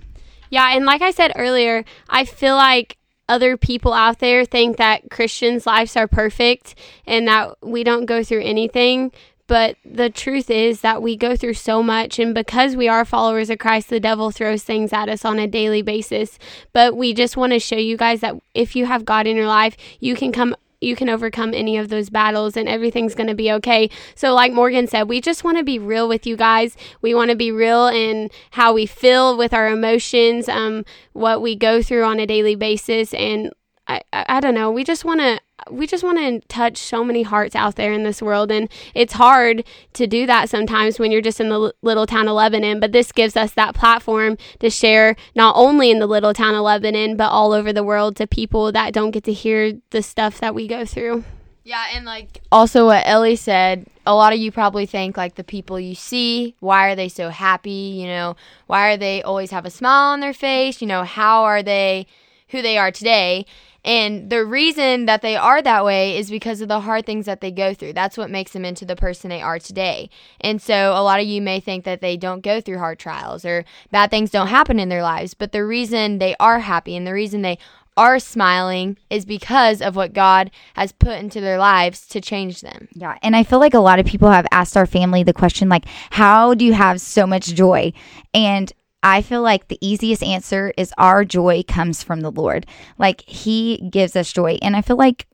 Yeah, 0.49 0.75
and 0.75 0.85
like 0.85 1.01
I 1.01 1.11
said 1.11 1.33
earlier, 1.35 1.83
I 2.09 2.25
feel 2.25 2.55
like 2.55 2.97
other 3.29 3.57
people 3.57 3.93
out 3.93 4.19
there 4.19 4.45
think 4.45 4.77
that 4.77 5.09
Christians' 5.09 5.65
lives 5.65 5.95
are 5.95 6.07
perfect 6.07 6.75
and 7.07 7.27
that 7.27 7.55
we 7.61 7.83
don't 7.83 8.05
go 8.05 8.23
through 8.23 8.43
anything. 8.43 9.11
But 9.47 9.75
the 9.83 10.09
truth 10.09 10.49
is 10.49 10.81
that 10.81 11.01
we 11.01 11.17
go 11.17 11.35
through 11.35 11.55
so 11.55 11.83
much, 11.83 12.17
and 12.17 12.33
because 12.33 12.75
we 12.75 12.87
are 12.87 13.03
followers 13.03 13.49
of 13.49 13.59
Christ, 13.59 13.89
the 13.89 13.99
devil 13.99 14.31
throws 14.31 14.63
things 14.63 14.93
at 14.93 15.09
us 15.09 15.25
on 15.25 15.37
a 15.37 15.47
daily 15.47 15.81
basis. 15.81 16.39
But 16.71 16.95
we 16.95 17.13
just 17.13 17.35
want 17.35 17.53
to 17.53 17.59
show 17.59 17.75
you 17.75 17.97
guys 17.97 18.21
that 18.21 18.35
if 18.53 18.75
you 18.75 18.85
have 18.85 19.05
God 19.05 19.27
in 19.27 19.35
your 19.35 19.47
life, 19.47 19.75
you 19.99 20.15
can 20.15 20.31
come 20.31 20.55
you 20.83 20.95
can 20.95 21.09
overcome 21.09 21.53
any 21.53 21.77
of 21.77 21.89
those 21.89 22.09
battles 22.09 22.57
and 22.57 22.67
everything's 22.67 23.15
going 23.15 23.27
to 23.27 23.35
be 23.35 23.51
okay. 23.53 23.89
So, 24.15 24.33
like 24.33 24.51
Morgan 24.51 24.87
said, 24.87 25.07
we 25.07 25.21
just 25.21 25.43
want 25.43 25.57
to 25.57 25.63
be 25.63 25.79
real 25.79 26.07
with 26.07 26.27
you 26.27 26.35
guys. 26.35 26.75
We 27.01 27.15
want 27.15 27.31
to 27.31 27.37
be 27.37 27.51
real 27.51 27.87
in 27.87 28.29
how 28.51 28.73
we 28.73 28.85
feel 28.85 29.37
with 29.37 29.53
our 29.53 29.69
emotions, 29.69 30.49
um, 30.49 30.85
what 31.13 31.41
we 31.41 31.55
go 31.55 31.81
through 31.81 32.03
on 32.03 32.19
a 32.19 32.27
daily 32.27 32.55
basis. 32.55 33.13
And 33.13 33.51
I, 33.87 34.01
I, 34.11 34.25
I 34.27 34.39
don't 34.39 34.55
know, 34.55 34.71
we 34.71 34.83
just 34.83 35.05
want 35.05 35.21
to. 35.21 35.39
We 35.69 35.87
just 35.87 36.03
want 36.03 36.17
to 36.19 36.39
touch 36.47 36.77
so 36.77 37.03
many 37.03 37.23
hearts 37.23 37.55
out 37.55 37.75
there 37.75 37.93
in 37.93 38.03
this 38.03 38.21
world, 38.21 38.51
and 38.51 38.69
it's 38.93 39.13
hard 39.13 39.63
to 39.93 40.07
do 40.07 40.25
that 40.25 40.49
sometimes 40.49 40.99
when 40.99 41.11
you're 41.11 41.21
just 41.21 41.39
in 41.39 41.49
the 41.49 41.73
little 41.81 42.05
town 42.05 42.27
of 42.27 42.35
Lebanon. 42.35 42.79
But 42.79 42.91
this 42.91 43.11
gives 43.11 43.35
us 43.35 43.53
that 43.53 43.75
platform 43.75 44.37
to 44.59 44.69
share 44.69 45.15
not 45.35 45.55
only 45.57 45.91
in 45.91 45.99
the 45.99 46.07
little 46.07 46.33
town 46.33 46.55
of 46.55 46.61
Lebanon, 46.61 47.17
but 47.17 47.29
all 47.29 47.53
over 47.53 47.71
the 47.71 47.83
world 47.83 48.15
to 48.17 48.27
people 48.27 48.71
that 48.71 48.93
don't 48.93 49.11
get 49.11 49.23
to 49.25 49.33
hear 49.33 49.73
the 49.91 50.01
stuff 50.01 50.39
that 50.39 50.55
we 50.55 50.67
go 50.67 50.85
through. 50.85 51.23
Yeah, 51.65 51.85
and 51.93 52.05
like 52.05 52.41
also 52.51 52.85
what 52.87 53.03
Ellie 53.05 53.37
said, 53.37 53.87
a 54.05 54.13
lot 54.13 54.33
of 54.33 54.39
you 54.39 54.51
probably 54.51 54.85
think 54.85 55.15
like 55.15 55.35
the 55.35 55.45
people 55.45 55.79
you 55.79 55.95
see, 55.95 56.55
why 56.59 56.89
are 56.89 56.95
they 56.95 57.07
so 57.07 57.29
happy? 57.29 57.69
You 57.69 58.07
know, 58.07 58.35
why 58.67 58.91
are 58.91 58.97
they 58.97 59.23
always 59.23 59.51
have 59.51 59.65
a 59.65 59.69
smile 59.69 60.11
on 60.11 60.19
their 60.19 60.33
face? 60.33 60.81
You 60.81 60.87
know, 60.87 61.03
how 61.03 61.43
are 61.43 61.63
they 61.63 62.05
who 62.49 62.61
they 62.61 62.77
are 62.77 62.91
today? 62.91 63.45
And 63.83 64.29
the 64.29 64.45
reason 64.45 65.05
that 65.05 65.21
they 65.21 65.35
are 65.35 65.61
that 65.61 65.83
way 65.83 66.17
is 66.17 66.29
because 66.29 66.61
of 66.61 66.69
the 66.69 66.81
hard 66.81 67.05
things 67.05 67.25
that 67.25 67.41
they 67.41 67.51
go 67.51 67.73
through. 67.73 67.93
That's 67.93 68.17
what 68.17 68.29
makes 68.29 68.53
them 68.53 68.65
into 68.65 68.85
the 68.85 68.95
person 68.95 69.29
they 69.29 69.41
are 69.41 69.59
today. 69.59 70.09
And 70.39 70.61
so 70.61 70.93
a 70.93 71.03
lot 71.03 71.19
of 71.19 71.27
you 71.27 71.41
may 71.41 71.59
think 71.59 71.83
that 71.83 72.01
they 72.01 72.15
don't 72.15 72.41
go 72.41 72.61
through 72.61 72.79
hard 72.79 72.99
trials 72.99 73.43
or 73.43 73.65
bad 73.91 74.09
things 74.09 74.31
don't 74.31 74.47
happen 74.47 74.79
in 74.79 74.89
their 74.89 75.03
lives. 75.03 75.33
But 75.33 75.51
the 75.51 75.65
reason 75.65 76.19
they 76.19 76.35
are 76.39 76.59
happy 76.59 76.95
and 76.95 77.05
the 77.05 77.13
reason 77.13 77.41
they 77.41 77.57
are 77.95 78.19
smiling 78.19 78.97
is 79.09 79.25
because 79.25 79.81
of 79.81 79.95
what 79.95 80.13
God 80.13 80.49
has 80.75 80.91
put 80.91 81.19
into 81.19 81.41
their 81.41 81.59
lives 81.59 82.07
to 82.07 82.21
change 82.21 82.61
them. 82.61 82.87
Yeah. 82.93 83.17
And 83.21 83.35
I 83.35 83.43
feel 83.43 83.59
like 83.59 83.73
a 83.73 83.79
lot 83.79 83.99
of 83.99 84.05
people 84.05 84.31
have 84.31 84.47
asked 84.51 84.75
our 84.77 84.87
family 84.87 85.23
the 85.23 85.33
question, 85.33 85.69
like, 85.69 85.85
how 86.09 86.53
do 86.53 86.65
you 86.65 86.73
have 86.73 86.99
so 86.99 87.27
much 87.27 87.53
joy? 87.53 87.93
And 88.33 88.71
I 89.03 89.21
feel 89.21 89.41
like 89.41 89.67
the 89.67 89.77
easiest 89.85 90.23
answer 90.23 90.73
is 90.77 90.93
our 90.97 91.25
joy 91.25 91.63
comes 91.67 92.01
from 92.01 92.21
the 92.21 92.31
Lord. 92.31 92.65
Like 92.97 93.21
he 93.27 93.89
gives 93.89 94.15
us 94.15 94.31
joy. 94.31 94.57
And 94.61 94.75
I 94.75 94.81
feel 94.81 94.95
like 94.95 95.27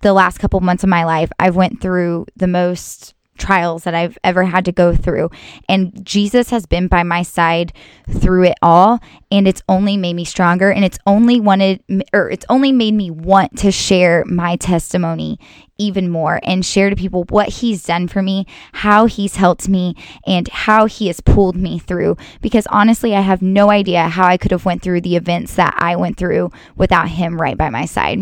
the 0.00 0.12
last 0.12 0.38
couple 0.38 0.60
months 0.60 0.84
of 0.84 0.88
my 0.88 1.04
life, 1.04 1.30
I've 1.40 1.56
went 1.56 1.80
through 1.80 2.26
the 2.36 2.46
most 2.46 3.15
trials 3.38 3.84
that 3.84 3.94
I've 3.94 4.18
ever 4.24 4.44
had 4.44 4.64
to 4.66 4.72
go 4.72 4.94
through. 4.94 5.30
And 5.68 6.04
Jesus 6.04 6.50
has 6.50 6.66
been 6.66 6.88
by 6.88 7.02
my 7.02 7.22
side 7.22 7.72
through 8.08 8.44
it 8.44 8.58
all. 8.62 9.00
And 9.30 9.46
it's 9.48 9.62
only 9.68 9.96
made 9.96 10.14
me 10.14 10.24
stronger. 10.24 10.70
And 10.70 10.84
it's 10.84 10.98
only 11.06 11.40
wanted, 11.40 11.82
or 12.12 12.30
it's 12.30 12.46
only 12.48 12.72
made 12.72 12.94
me 12.94 13.10
want 13.10 13.58
to 13.58 13.70
share 13.70 14.24
my 14.26 14.56
testimony 14.56 15.38
even 15.78 16.08
more 16.08 16.40
and 16.42 16.64
share 16.64 16.90
to 16.90 16.96
people 16.96 17.24
what 17.28 17.48
he's 17.48 17.84
done 17.84 18.08
for 18.08 18.22
me, 18.22 18.46
how 18.72 19.06
he's 19.06 19.36
helped 19.36 19.68
me, 19.68 19.94
and 20.26 20.48
how 20.48 20.86
he 20.86 21.08
has 21.08 21.20
pulled 21.20 21.56
me 21.56 21.78
through. 21.78 22.16
Because 22.40 22.66
honestly, 22.68 23.14
I 23.14 23.20
have 23.20 23.42
no 23.42 23.70
idea 23.70 24.08
how 24.08 24.26
I 24.26 24.36
could 24.36 24.52
have 24.52 24.64
went 24.64 24.82
through 24.82 25.02
the 25.02 25.16
events 25.16 25.54
that 25.56 25.74
I 25.76 25.96
went 25.96 26.16
through 26.16 26.50
without 26.76 27.08
him 27.08 27.40
right 27.40 27.56
by 27.56 27.70
my 27.70 27.84
side. 27.84 28.20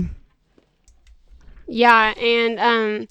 Yeah, 1.66 2.12
and 2.18 2.58
um 2.60 3.08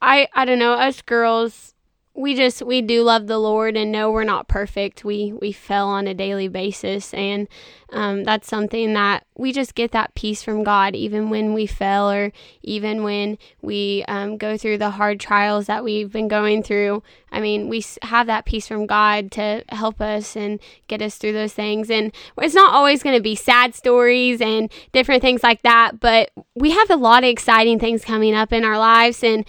I 0.00 0.28
I 0.34 0.44
don't 0.44 0.58
know, 0.58 0.74
us 0.74 1.02
girls 1.02 1.74
we 2.16 2.34
just 2.34 2.62
we 2.62 2.80
do 2.80 3.02
love 3.02 3.26
the 3.26 3.38
Lord 3.38 3.76
and 3.76 3.92
know 3.92 4.10
we're 4.10 4.24
not 4.24 4.48
perfect. 4.48 5.04
We 5.04 5.32
we 5.32 5.52
fell 5.52 5.88
on 5.88 6.06
a 6.06 6.14
daily 6.14 6.48
basis 6.48 7.12
and 7.12 7.46
um, 7.90 8.24
that's 8.24 8.48
something 8.48 8.94
that 8.94 9.24
we 9.36 9.52
just 9.52 9.74
get 9.74 9.92
that 9.92 10.14
peace 10.14 10.42
from 10.42 10.64
God 10.64 10.96
even 10.96 11.30
when 11.30 11.54
we 11.54 11.66
fail 11.66 12.10
or 12.10 12.32
even 12.62 13.04
when 13.04 13.38
we 13.62 14.04
um, 14.08 14.38
go 14.38 14.56
through 14.56 14.78
the 14.78 14.90
hard 14.90 15.20
trials 15.20 15.66
that 15.66 15.84
we've 15.84 16.10
been 16.10 16.26
going 16.26 16.62
through. 16.62 17.02
I 17.30 17.40
mean, 17.40 17.68
we 17.68 17.84
have 18.02 18.26
that 18.26 18.44
peace 18.44 18.66
from 18.66 18.86
God 18.86 19.30
to 19.32 19.62
help 19.68 20.00
us 20.00 20.36
and 20.36 20.58
get 20.88 21.02
us 21.02 21.16
through 21.16 21.34
those 21.34 21.52
things. 21.52 21.90
And 21.90 22.12
it's 22.38 22.54
not 22.54 22.72
always 22.72 23.02
going 23.02 23.16
to 23.16 23.22
be 23.22 23.36
sad 23.36 23.74
stories 23.74 24.40
and 24.40 24.72
different 24.92 25.22
things 25.22 25.42
like 25.42 25.62
that, 25.62 26.00
but 26.00 26.30
we 26.54 26.70
have 26.70 26.90
a 26.90 26.96
lot 26.96 27.22
of 27.22 27.28
exciting 27.28 27.78
things 27.78 28.04
coming 28.04 28.34
up 28.34 28.52
in 28.52 28.64
our 28.64 28.78
lives 28.78 29.22
and 29.22 29.44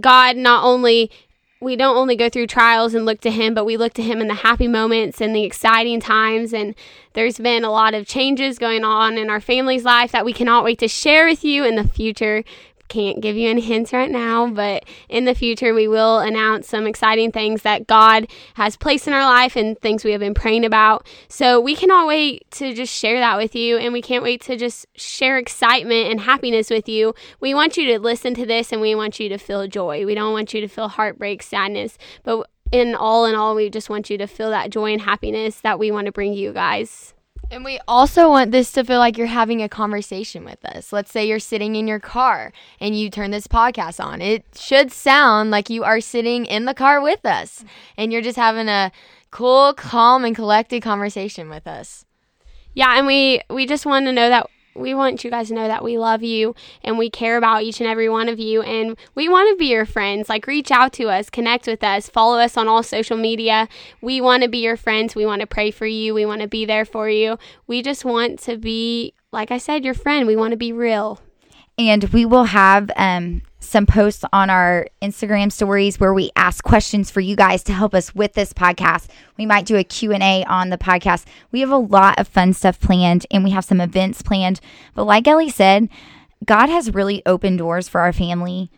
God 0.00 0.36
not 0.36 0.64
only 0.64 1.10
we 1.60 1.74
don't 1.74 1.96
only 1.96 2.16
go 2.16 2.28
through 2.28 2.46
trials 2.46 2.94
and 2.94 3.04
look 3.04 3.20
to 3.22 3.30
him, 3.30 3.54
but 3.54 3.64
we 3.64 3.76
look 3.76 3.92
to 3.94 4.02
him 4.02 4.20
in 4.20 4.28
the 4.28 4.34
happy 4.34 4.68
moments 4.68 5.20
and 5.20 5.34
the 5.34 5.42
exciting 5.42 6.00
times. 6.00 6.52
And 6.52 6.74
there's 7.14 7.38
been 7.38 7.64
a 7.64 7.70
lot 7.70 7.94
of 7.94 8.06
changes 8.06 8.58
going 8.58 8.84
on 8.84 9.18
in 9.18 9.28
our 9.28 9.40
family's 9.40 9.84
life 9.84 10.12
that 10.12 10.24
we 10.24 10.32
cannot 10.32 10.64
wait 10.64 10.78
to 10.78 10.88
share 10.88 11.26
with 11.26 11.44
you 11.44 11.64
in 11.64 11.74
the 11.74 11.88
future. 11.88 12.44
Can't 12.88 13.20
give 13.20 13.36
you 13.36 13.50
any 13.50 13.60
hints 13.60 13.92
right 13.92 14.10
now, 14.10 14.48
but 14.48 14.84
in 15.08 15.26
the 15.26 15.34
future, 15.34 15.74
we 15.74 15.86
will 15.86 16.20
announce 16.20 16.68
some 16.68 16.86
exciting 16.86 17.30
things 17.30 17.62
that 17.62 17.86
God 17.86 18.26
has 18.54 18.76
placed 18.76 19.06
in 19.06 19.12
our 19.12 19.24
life 19.24 19.56
and 19.56 19.78
things 19.78 20.04
we 20.04 20.12
have 20.12 20.20
been 20.20 20.34
praying 20.34 20.64
about. 20.64 21.06
So 21.28 21.60
we 21.60 21.76
cannot 21.76 22.06
wait 22.06 22.50
to 22.52 22.72
just 22.72 22.92
share 22.92 23.20
that 23.20 23.36
with 23.36 23.54
you, 23.54 23.76
and 23.76 23.92
we 23.92 24.00
can't 24.00 24.22
wait 24.22 24.40
to 24.42 24.56
just 24.56 24.86
share 24.96 25.36
excitement 25.36 26.10
and 26.10 26.20
happiness 26.20 26.70
with 26.70 26.88
you. 26.88 27.14
We 27.40 27.52
want 27.52 27.76
you 27.76 27.86
to 27.92 27.98
listen 27.98 28.32
to 28.34 28.46
this 28.46 28.72
and 28.72 28.80
we 28.80 28.94
want 28.94 29.20
you 29.20 29.28
to 29.28 29.38
feel 29.38 29.66
joy. 29.68 30.06
We 30.06 30.14
don't 30.14 30.32
want 30.32 30.54
you 30.54 30.62
to 30.62 30.68
feel 30.68 30.88
heartbreak, 30.88 31.42
sadness, 31.42 31.98
but 32.22 32.48
in 32.72 32.94
all 32.94 33.26
in 33.26 33.34
all, 33.34 33.54
we 33.54 33.70
just 33.70 33.90
want 33.90 34.10
you 34.10 34.18
to 34.18 34.26
feel 34.26 34.50
that 34.50 34.70
joy 34.70 34.92
and 34.92 35.02
happiness 35.02 35.60
that 35.60 35.78
we 35.78 35.90
want 35.90 36.06
to 36.06 36.12
bring 36.12 36.32
you 36.32 36.52
guys. 36.52 37.14
And 37.50 37.64
we 37.64 37.80
also 37.88 38.28
want 38.28 38.50
this 38.50 38.72
to 38.72 38.84
feel 38.84 38.98
like 38.98 39.16
you're 39.16 39.26
having 39.26 39.62
a 39.62 39.68
conversation 39.70 40.44
with 40.44 40.62
us. 40.66 40.92
Let's 40.92 41.10
say 41.10 41.26
you're 41.26 41.38
sitting 41.38 41.76
in 41.76 41.88
your 41.88 41.98
car 41.98 42.52
and 42.78 42.98
you 42.98 43.08
turn 43.08 43.30
this 43.30 43.46
podcast 43.46 44.04
on. 44.04 44.20
It 44.20 44.44
should 44.54 44.92
sound 44.92 45.50
like 45.50 45.70
you 45.70 45.82
are 45.82 46.00
sitting 46.00 46.44
in 46.44 46.66
the 46.66 46.74
car 46.74 47.00
with 47.00 47.24
us 47.24 47.64
and 47.96 48.12
you're 48.12 48.22
just 48.22 48.36
having 48.36 48.68
a 48.68 48.92
cool, 49.30 49.72
calm, 49.72 50.24
and 50.24 50.36
collected 50.36 50.82
conversation 50.82 51.48
with 51.48 51.66
us. 51.66 52.04
Yeah, 52.74 52.98
and 52.98 53.06
we 53.06 53.40
we 53.48 53.66
just 53.66 53.86
want 53.86 54.06
to 54.06 54.12
know 54.12 54.28
that 54.28 54.46
we 54.74 54.94
want 54.94 55.24
you 55.24 55.30
guys 55.30 55.48
to 55.48 55.54
know 55.54 55.66
that 55.66 55.82
we 55.84 55.98
love 55.98 56.22
you 56.22 56.54
and 56.82 56.98
we 56.98 57.10
care 57.10 57.36
about 57.36 57.62
each 57.62 57.80
and 57.80 57.88
every 57.88 58.08
one 58.08 58.28
of 58.28 58.38
you 58.38 58.62
and 58.62 58.96
we 59.14 59.28
want 59.28 59.50
to 59.50 59.56
be 59.56 59.66
your 59.66 59.86
friends. 59.86 60.28
Like 60.28 60.46
reach 60.46 60.70
out 60.70 60.92
to 60.94 61.08
us, 61.08 61.30
connect 61.30 61.66
with 61.66 61.82
us, 61.82 62.08
follow 62.08 62.38
us 62.38 62.56
on 62.56 62.68
all 62.68 62.82
social 62.82 63.16
media. 63.16 63.68
We 64.00 64.20
want 64.20 64.42
to 64.42 64.48
be 64.48 64.58
your 64.58 64.76
friends. 64.76 65.14
We 65.14 65.26
want 65.26 65.40
to 65.40 65.46
pray 65.46 65.70
for 65.70 65.86
you. 65.86 66.14
We 66.14 66.26
want 66.26 66.42
to 66.42 66.48
be 66.48 66.64
there 66.64 66.84
for 66.84 67.08
you. 67.08 67.38
We 67.66 67.82
just 67.82 68.04
want 68.04 68.38
to 68.40 68.56
be 68.56 69.14
like 69.32 69.50
I 69.50 69.58
said 69.58 69.84
your 69.84 69.94
friend. 69.94 70.26
We 70.26 70.36
want 70.36 70.52
to 70.52 70.56
be 70.56 70.72
real. 70.72 71.20
And 71.78 72.04
we 72.12 72.24
will 72.24 72.44
have 72.44 72.90
um 72.96 73.42
some 73.60 73.86
posts 73.86 74.24
on 74.32 74.48
our 74.48 74.86
Instagram 75.02 75.52
stories 75.52 76.00
where 76.00 76.14
we 76.14 76.30
ask 76.36 76.64
questions 76.64 77.10
for 77.10 77.20
you 77.20 77.36
guys 77.36 77.62
to 77.64 77.72
help 77.72 77.94
us 77.94 78.14
with 78.14 78.32
this 78.32 78.54
podcast. 78.54 79.08
We 79.36 79.44
might 79.44 79.66
do 79.66 79.76
a 79.76 79.84
Q&A 79.84 80.42
on 80.44 80.70
the 80.70 80.78
podcast. 80.78 81.26
We 81.52 81.60
have 81.60 81.70
a 81.70 81.76
lot 81.76 82.18
of 82.18 82.26
fun 82.26 82.54
stuff 82.54 82.80
planned 82.80 83.26
and 83.30 83.44
we 83.44 83.50
have 83.50 83.66
some 83.66 83.80
events 83.80 84.22
planned. 84.22 84.60
But 84.94 85.04
like 85.04 85.28
Ellie 85.28 85.50
said, 85.50 85.90
God 86.46 86.70
has 86.70 86.94
really 86.94 87.22
opened 87.26 87.58
doors 87.58 87.88
for 87.88 88.00
our 88.00 88.12
family 88.12 88.70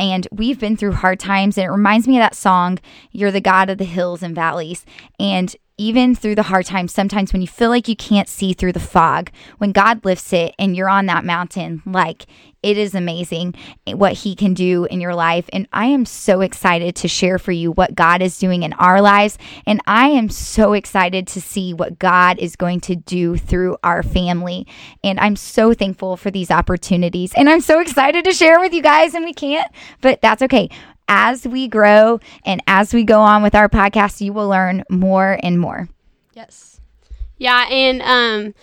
and 0.00 0.26
we've 0.30 0.60
been 0.60 0.76
through 0.76 0.92
hard 0.92 1.20
times 1.20 1.58
and 1.58 1.66
it 1.66 1.70
reminds 1.70 2.06
me 2.08 2.16
of 2.16 2.22
that 2.22 2.36
song 2.36 2.78
You're 3.10 3.32
the 3.32 3.40
God 3.40 3.68
of 3.68 3.78
the 3.78 3.84
Hills 3.84 4.22
and 4.22 4.34
Valleys 4.34 4.86
and 5.18 5.54
even 5.78 6.14
through 6.14 6.34
the 6.34 6.42
hard 6.42 6.66
times, 6.66 6.92
sometimes 6.92 7.32
when 7.32 7.40
you 7.40 7.48
feel 7.48 7.70
like 7.70 7.88
you 7.88 7.96
can't 7.96 8.28
see 8.28 8.52
through 8.52 8.72
the 8.72 8.80
fog, 8.80 9.30
when 9.58 9.72
God 9.72 10.04
lifts 10.04 10.32
it 10.32 10.54
and 10.58 10.76
you're 10.76 10.88
on 10.88 11.06
that 11.06 11.24
mountain, 11.24 11.82
like 11.86 12.26
it 12.62 12.76
is 12.76 12.94
amazing 12.94 13.54
what 13.86 14.12
He 14.12 14.34
can 14.34 14.52
do 14.52 14.84
in 14.86 15.00
your 15.00 15.14
life. 15.14 15.48
And 15.52 15.68
I 15.72 15.86
am 15.86 16.04
so 16.04 16.40
excited 16.40 16.96
to 16.96 17.08
share 17.08 17.38
for 17.38 17.52
you 17.52 17.70
what 17.70 17.94
God 17.94 18.20
is 18.20 18.38
doing 18.38 18.64
in 18.64 18.72
our 18.74 19.00
lives. 19.00 19.38
And 19.64 19.80
I 19.86 20.08
am 20.08 20.28
so 20.28 20.72
excited 20.72 21.28
to 21.28 21.40
see 21.40 21.72
what 21.72 21.98
God 21.98 22.38
is 22.40 22.56
going 22.56 22.80
to 22.80 22.96
do 22.96 23.36
through 23.36 23.76
our 23.84 24.02
family. 24.02 24.66
And 25.04 25.20
I'm 25.20 25.36
so 25.36 25.72
thankful 25.72 26.16
for 26.16 26.32
these 26.32 26.50
opportunities. 26.50 27.32
And 27.34 27.48
I'm 27.48 27.60
so 27.60 27.78
excited 27.78 28.24
to 28.24 28.32
share 28.32 28.58
with 28.58 28.72
you 28.72 28.82
guys, 28.82 29.14
and 29.14 29.24
we 29.24 29.32
can't, 29.32 29.70
but 30.00 30.20
that's 30.20 30.42
okay 30.42 30.68
as 31.08 31.46
we 31.46 31.66
grow 31.66 32.20
and 32.44 32.62
as 32.66 32.92
we 32.92 33.04
go 33.04 33.20
on 33.20 33.42
with 33.42 33.54
our 33.54 33.68
podcast, 33.68 34.20
you 34.20 34.32
will 34.32 34.48
learn 34.48 34.84
more 34.90 35.38
and 35.42 35.58
more. 35.58 35.88
Yes. 36.34 36.80
Yeah, 37.38 37.66
and 37.68 38.02
um 38.02 38.54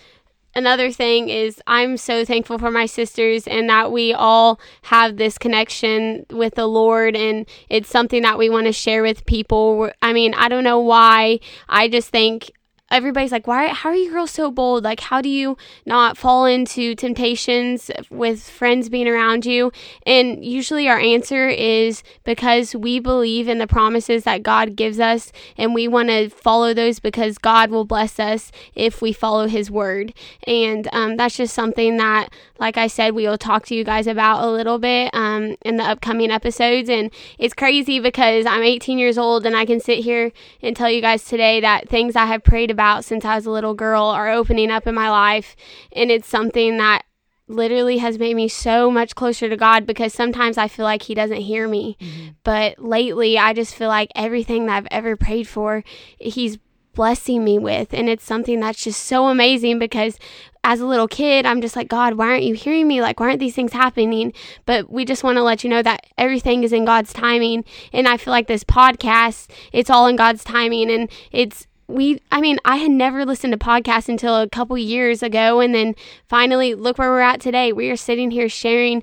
another 0.54 0.90
thing 0.90 1.28
is 1.28 1.60
I'm 1.66 1.96
so 1.96 2.24
thankful 2.24 2.58
for 2.58 2.70
my 2.70 2.86
sisters 2.86 3.46
and 3.46 3.68
that 3.68 3.92
we 3.92 4.14
all 4.14 4.58
have 4.82 5.16
this 5.18 5.36
connection 5.36 6.24
with 6.30 6.54
the 6.54 6.66
Lord 6.66 7.14
and 7.14 7.46
it's 7.68 7.90
something 7.90 8.22
that 8.22 8.38
we 8.38 8.48
want 8.48 8.66
to 8.66 8.72
share 8.72 9.02
with 9.02 9.26
people. 9.26 9.90
I 10.00 10.12
mean, 10.12 10.32
I 10.34 10.48
don't 10.48 10.64
know 10.64 10.80
why. 10.80 11.40
I 11.68 11.88
just 11.88 12.08
think 12.08 12.50
everybody's 12.90 13.32
like, 13.32 13.46
why? 13.46 13.68
How 13.68 13.88
are 13.88 13.96
you 13.96 14.10
girls 14.10 14.30
so 14.30 14.50
bold? 14.50 14.84
Like, 14.84 15.00
how 15.00 15.20
do 15.20 15.28
you 15.28 15.56
not 15.84 16.16
fall 16.16 16.46
into 16.46 16.94
temptations 16.94 17.90
with 18.10 18.48
friends 18.48 18.88
being 18.88 19.08
around 19.08 19.44
you? 19.44 19.72
And 20.06 20.44
usually 20.44 20.88
our 20.88 20.98
answer 20.98 21.48
is 21.48 22.04
because 22.22 22.76
we 22.76 23.00
believe 23.00 23.48
in 23.48 23.58
the 23.58 23.66
promises 23.66 24.22
that 24.24 24.44
God 24.44 24.76
gives 24.76 25.00
us, 25.00 25.32
and 25.58 25.74
we 25.74 25.88
want 25.88 26.10
to 26.10 26.28
follow 26.28 26.72
those 26.72 27.00
because 27.00 27.38
God 27.38 27.70
will 27.70 27.84
bless 27.84 28.20
us 28.20 28.52
if 28.74 29.02
we 29.02 29.12
follow 29.12 29.48
His 29.48 29.70
word. 29.70 30.14
And 30.46 30.88
um, 30.92 31.16
that's 31.16 31.36
just 31.36 31.54
something 31.54 31.96
that, 31.96 32.28
like 32.60 32.76
I 32.76 32.86
said, 32.86 33.14
we 33.14 33.26
will 33.26 33.38
talk 33.38 33.66
to 33.66 33.74
you 33.74 33.82
guys 33.82 34.06
about 34.06 34.44
a 34.44 34.50
little 34.50 34.78
bit 34.78 35.10
um, 35.12 35.56
in 35.62 35.76
the 35.76 35.84
upcoming 35.84 36.30
episodes. 36.30 36.88
And 36.88 37.10
it's 37.38 37.54
crazy 37.54 37.98
because 37.98 38.46
I'm 38.46 38.62
18 38.62 38.98
years 38.98 39.18
old, 39.18 39.44
and 39.44 39.56
I 39.56 39.66
can 39.66 39.80
sit 39.80 40.04
here 40.04 40.30
and 40.62 40.76
tell 40.76 40.90
you 40.90 41.00
guys 41.00 41.24
today 41.24 41.60
that 41.60 41.88
things 41.88 42.14
I 42.14 42.26
have 42.26 42.44
prayed 42.44 42.75
about 42.76 43.06
since 43.06 43.24
I 43.24 43.36
was 43.36 43.46
a 43.46 43.50
little 43.50 43.72
girl 43.72 44.04
are 44.04 44.30
opening 44.30 44.70
up 44.70 44.86
in 44.86 44.94
my 44.94 45.08
life. 45.08 45.56
And 45.92 46.10
it's 46.10 46.28
something 46.28 46.76
that 46.76 47.06
literally 47.48 47.98
has 47.98 48.18
made 48.18 48.34
me 48.34 48.48
so 48.48 48.90
much 48.90 49.14
closer 49.14 49.48
to 49.48 49.56
God 49.56 49.86
because 49.86 50.12
sometimes 50.12 50.58
I 50.58 50.68
feel 50.68 50.84
like 50.84 51.02
He 51.02 51.14
doesn't 51.14 51.40
hear 51.40 51.66
me. 51.66 51.96
Mm-hmm. 52.00 52.28
But 52.44 52.78
lately, 52.78 53.38
I 53.38 53.54
just 53.54 53.74
feel 53.74 53.88
like 53.88 54.10
everything 54.14 54.66
that 54.66 54.76
I've 54.76 54.88
ever 54.90 55.16
prayed 55.16 55.48
for, 55.48 55.82
He's 56.18 56.58
blessing 56.94 57.44
me 57.44 57.58
with. 57.58 57.94
And 57.94 58.08
it's 58.08 58.24
something 58.24 58.60
that's 58.60 58.82
just 58.82 59.04
so 59.04 59.28
amazing 59.28 59.78
because 59.78 60.18
as 60.64 60.80
a 60.80 60.86
little 60.86 61.06
kid, 61.06 61.46
I'm 61.46 61.60
just 61.60 61.76
like, 61.76 61.86
God, 61.86 62.14
why 62.14 62.26
aren't 62.26 62.42
you 62.42 62.54
hearing 62.54 62.88
me? 62.88 63.00
Like, 63.00 63.20
why 63.20 63.26
aren't 63.26 63.38
these 63.38 63.54
things 63.54 63.72
happening? 63.72 64.32
But 64.64 64.90
we 64.90 65.04
just 65.04 65.22
want 65.22 65.36
to 65.36 65.44
let 65.44 65.62
you 65.62 65.70
know 65.70 65.82
that 65.82 66.06
everything 66.18 66.64
is 66.64 66.72
in 66.72 66.84
God's 66.84 67.12
timing. 67.12 67.64
And 67.92 68.08
I 68.08 68.16
feel 68.16 68.32
like 68.32 68.48
this 68.48 68.64
podcast, 68.64 69.48
it's 69.72 69.90
all 69.90 70.08
in 70.08 70.16
God's 70.16 70.42
timing. 70.42 70.90
And 70.90 71.08
it's, 71.30 71.68
we 71.88 72.20
i 72.32 72.40
mean 72.40 72.58
i 72.64 72.76
had 72.76 72.90
never 72.90 73.24
listened 73.24 73.52
to 73.52 73.58
podcasts 73.58 74.08
until 74.08 74.36
a 74.36 74.48
couple 74.48 74.76
years 74.76 75.22
ago 75.22 75.60
and 75.60 75.74
then 75.74 75.94
finally 76.28 76.74
look 76.74 76.98
where 76.98 77.10
we're 77.10 77.20
at 77.20 77.40
today. 77.40 77.72
We 77.72 77.90
are 77.90 77.96
sitting 77.96 78.30
here 78.30 78.48
sharing 78.48 79.02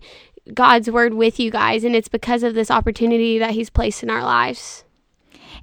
god's 0.53 0.89
word 0.91 1.13
with 1.13 1.39
you 1.39 1.49
guys 1.49 1.83
and 1.83 1.95
it's 1.95 2.09
because 2.09 2.43
of 2.43 2.53
this 2.53 2.69
opportunity 2.69 3.39
that 3.39 3.51
he's 3.51 3.69
placed 3.69 4.03
in 4.03 4.09
our 4.09 4.23
lives. 4.23 4.83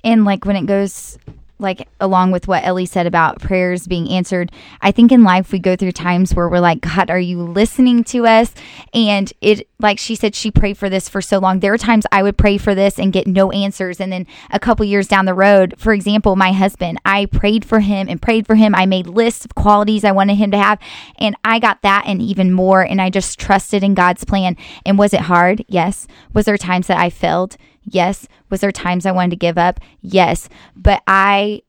And 0.02 0.24
like 0.24 0.44
when 0.46 0.56
it 0.56 0.66
goes 0.66 1.18
like 1.60 1.88
along 2.00 2.32
with 2.32 2.48
what 2.48 2.64
Ellie 2.64 2.86
said 2.86 3.06
about 3.06 3.40
prayers 3.40 3.86
being 3.86 4.08
answered, 4.08 4.50
I 4.80 4.90
think 4.92 5.12
in 5.12 5.22
life 5.22 5.52
we 5.52 5.58
go 5.58 5.76
through 5.76 5.92
times 5.92 6.34
where 6.34 6.48
we're 6.48 6.60
like, 6.60 6.80
God, 6.80 7.10
are 7.10 7.20
you 7.20 7.42
listening 7.42 8.04
to 8.04 8.26
us? 8.26 8.52
And 8.94 9.32
it, 9.40 9.68
like 9.78 9.98
she 9.98 10.14
said, 10.14 10.34
she 10.34 10.50
prayed 10.50 10.78
for 10.78 10.88
this 10.88 11.08
for 11.08 11.20
so 11.20 11.38
long. 11.38 11.60
There 11.60 11.72
are 11.72 11.78
times 11.78 12.06
I 12.10 12.22
would 12.22 12.36
pray 12.36 12.58
for 12.58 12.74
this 12.74 12.98
and 12.98 13.12
get 13.12 13.26
no 13.26 13.50
answers. 13.50 14.00
And 14.00 14.12
then 14.12 14.26
a 14.50 14.58
couple 14.58 14.84
years 14.84 15.08
down 15.08 15.26
the 15.26 15.34
road, 15.34 15.74
for 15.78 15.92
example, 15.92 16.36
my 16.36 16.52
husband, 16.52 16.98
I 17.04 17.26
prayed 17.26 17.64
for 17.64 17.80
him 17.80 18.08
and 18.08 18.20
prayed 18.20 18.46
for 18.46 18.54
him. 18.54 18.74
I 18.74 18.86
made 18.86 19.06
lists 19.06 19.44
of 19.44 19.54
qualities 19.54 20.04
I 20.04 20.12
wanted 20.12 20.36
him 20.36 20.50
to 20.52 20.58
have. 20.58 20.78
And 21.18 21.36
I 21.44 21.58
got 21.58 21.82
that 21.82 22.04
and 22.06 22.20
even 22.22 22.52
more. 22.52 22.82
And 22.82 23.00
I 23.00 23.10
just 23.10 23.38
trusted 23.38 23.82
in 23.82 23.94
God's 23.94 24.24
plan. 24.24 24.56
And 24.86 24.98
was 24.98 25.12
it 25.12 25.22
hard? 25.22 25.64
Yes. 25.68 26.06
Was 26.32 26.46
there 26.46 26.58
times 26.58 26.86
that 26.86 26.98
I 26.98 27.10
failed? 27.10 27.56
Yes. 27.82 28.28
Was 28.50 28.60
there 28.60 28.72
times 28.72 29.06
I 29.06 29.12
wanted 29.12 29.30
to 29.30 29.36
give 29.36 29.58
up? 29.58 29.80
Yes. 30.00 30.48
But 30.76 31.02
I 31.06 31.62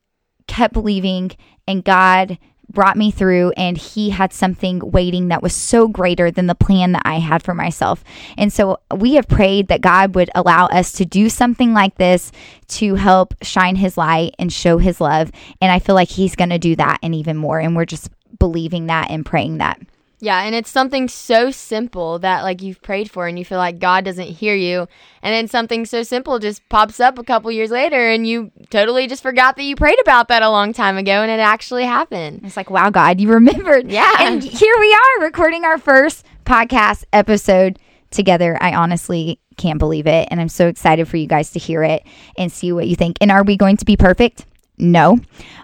kept 0.47 0.73
believing, 0.73 1.31
and 1.67 1.83
God 1.83 2.37
brought 2.69 2.97
me 2.97 3.11
through, 3.11 3.51
and 3.57 3.77
He 3.77 4.09
had 4.09 4.33
something 4.33 4.79
waiting 4.79 5.27
that 5.27 5.43
was 5.43 5.53
so 5.53 5.87
greater 5.87 6.31
than 6.31 6.47
the 6.47 6.55
plan 6.55 6.93
that 6.93 7.01
I 7.05 7.19
had 7.19 7.43
for 7.43 7.53
myself. 7.53 8.03
And 8.37 8.51
so 8.51 8.79
we 8.95 9.15
have 9.15 9.27
prayed 9.27 9.67
that 9.67 9.81
God 9.81 10.15
would 10.15 10.29
allow 10.35 10.67
us 10.67 10.91
to 10.93 11.05
do 11.05 11.29
something 11.29 11.73
like 11.73 11.95
this 11.95 12.31
to 12.69 12.95
help 12.95 13.33
shine 13.41 13.75
His 13.75 13.97
light 13.97 14.35
and 14.39 14.51
show 14.51 14.77
His 14.77 15.01
love. 15.01 15.31
And 15.61 15.71
I 15.71 15.79
feel 15.79 15.95
like 15.95 16.09
He's 16.09 16.35
going 16.35 16.49
to 16.49 16.59
do 16.59 16.75
that 16.77 16.99
and 17.03 17.13
even 17.13 17.37
more. 17.37 17.59
And 17.59 17.75
we're 17.75 17.85
just 17.85 18.09
believing 18.39 18.87
that 18.87 19.11
and 19.11 19.25
praying 19.25 19.57
that. 19.57 19.79
Yeah, 20.23 20.43
and 20.43 20.53
it's 20.53 20.69
something 20.69 21.09
so 21.09 21.49
simple 21.49 22.19
that 22.19 22.43
like 22.43 22.61
you've 22.61 22.83
prayed 22.83 23.09
for 23.09 23.25
and 23.25 23.39
you 23.39 23.43
feel 23.43 23.57
like 23.57 23.79
God 23.79 24.05
doesn't 24.05 24.27
hear 24.27 24.53
you. 24.53 24.87
And 25.23 25.33
then 25.33 25.47
something 25.47 25.83
so 25.83 26.03
simple 26.03 26.37
just 26.37 26.67
pops 26.69 26.99
up 26.99 27.17
a 27.17 27.23
couple 27.23 27.51
years 27.51 27.71
later 27.71 28.07
and 28.07 28.27
you 28.27 28.51
totally 28.69 29.07
just 29.07 29.23
forgot 29.23 29.55
that 29.55 29.63
you 29.63 29.75
prayed 29.75 29.99
about 29.99 30.27
that 30.27 30.43
a 30.43 30.49
long 30.51 30.73
time 30.73 30.95
ago 30.95 31.23
and 31.23 31.31
it 31.31 31.39
actually 31.39 31.85
happened. 31.85 32.41
It's 32.43 32.55
like, 32.55 32.69
wow, 32.69 32.91
God, 32.91 33.19
you 33.19 33.29
remembered. 33.33 33.89
Yeah. 33.91 34.13
And 34.19 34.43
here 34.43 34.75
we 34.79 34.93
are 34.93 35.23
recording 35.25 35.65
our 35.65 35.79
first 35.79 36.23
podcast 36.45 37.03
episode 37.11 37.79
together. 38.11 38.59
I 38.61 38.75
honestly 38.75 39.39
can't 39.57 39.79
believe 39.79 40.05
it. 40.05 40.27
And 40.29 40.39
I'm 40.39 40.49
so 40.49 40.67
excited 40.67 41.07
for 41.07 41.17
you 41.17 41.25
guys 41.25 41.49
to 41.53 41.59
hear 41.59 41.81
it 41.81 42.03
and 42.37 42.51
see 42.51 42.71
what 42.71 42.87
you 42.87 42.95
think. 42.95 43.17
And 43.21 43.31
are 43.31 43.43
we 43.43 43.57
going 43.57 43.77
to 43.77 43.85
be 43.85 43.97
perfect? 43.97 44.45
No. 44.77 45.19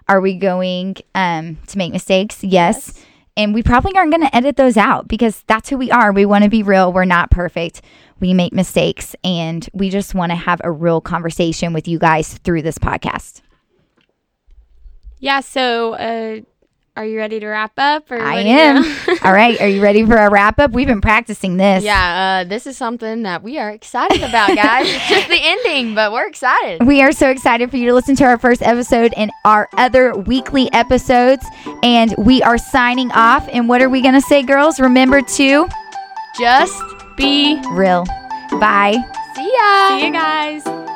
Are 0.10 0.20
we 0.20 0.34
going 0.36 0.96
um, 1.14 1.60
to 1.68 1.78
make 1.78 1.94
mistakes? 1.94 2.44
yes. 2.44 2.94
yes 2.96 3.06
and 3.38 3.54
we 3.54 3.62
probably 3.64 3.96
aren't 3.96 4.12
going 4.12 4.28
to 4.28 4.36
edit 4.36 4.58
those 4.58 4.76
out 4.76 5.08
because 5.08 5.44
that's 5.48 5.70
who 5.70 5.78
we 5.78 5.92
are. 5.92 6.12
We 6.12 6.26
want 6.26 6.44
to 6.44 6.50
be 6.50 6.64
real. 6.64 6.92
We're 6.92 7.06
not 7.06 7.32
perfect. 7.32 7.82
We 8.20 8.34
make 8.34 8.52
mistakes 8.52 9.16
and 9.24 9.70
we 9.74 9.90
just 9.92 10.16
want 10.16 10.32
to 10.32 10.36
have 10.36 10.60
a 10.64 10.72
real 10.72 11.00
conversation 11.00 11.72
with 11.72 11.88
you 11.88 12.00
guys 12.00 12.40
through 12.40 12.64
this 12.64 12.80
podcast. 12.80 13.42
Yeah. 15.20 15.42
So, 15.42 15.94
uh, 15.94 16.42
are 16.98 17.06
you 17.06 17.18
ready 17.20 17.40
to 17.40 17.48
wrap 17.48 17.74
up? 17.78 18.10
Or 18.12 18.20
I 18.20 18.40
am. 18.42 18.84
All 19.24 19.32
right. 19.32 19.60
Are 19.62 19.68
you 19.68 19.82
ready 19.82 20.04
for 20.06 20.16
a 20.16 20.30
wrap 20.32 20.60
up? 20.60 20.72
We've 20.72 20.88
been 20.88 21.00
practicing 21.02 21.58
this. 21.58 21.84
Yeah. 21.84 22.42
Uh, 22.44 22.50
this 22.50 22.66
is 22.66 22.76
something 22.76 23.22
that 23.24 23.44
we 23.44 23.60
are 23.60 23.70
excited 23.70 24.24
about, 24.24 24.56
guys. 24.56 24.86
it's 24.88 25.08
just 25.08 25.28
the 25.28 25.40
ending, 25.42 25.94
but 25.94 26.12
we're 26.12 26.28
excited. 26.28 26.86
We 26.86 27.04
are 27.04 27.12
so 27.12 27.30
excited 27.30 27.70
for 27.70 27.78
you 27.78 27.88
to 27.88 27.94
listen 27.94 28.16
to 28.18 28.24
our 28.26 28.38
first 28.40 28.62
episode 28.64 29.14
and 29.16 29.32
our 29.46 29.70
other 29.74 30.16
weekly 30.16 30.72
episodes. 30.74 31.46
And 31.84 32.16
we 32.18 32.42
are 32.42 32.58
signing 32.58 33.12
off. 33.12 33.48
And 33.54 33.70
what 33.70 33.82
are 33.82 33.90
we 33.90 34.02
going 34.02 34.16
to 34.16 34.22
say, 34.22 34.42
girls? 34.42 34.80
Remember 34.80 35.22
to 35.22 35.68
just 36.40 36.84
be 37.16 37.62
real. 37.72 38.06
Bye. 38.60 38.96
See 39.36 39.54
ya. 39.56 40.00
See 40.00 40.06
you 40.08 40.12
guys. 40.14 40.87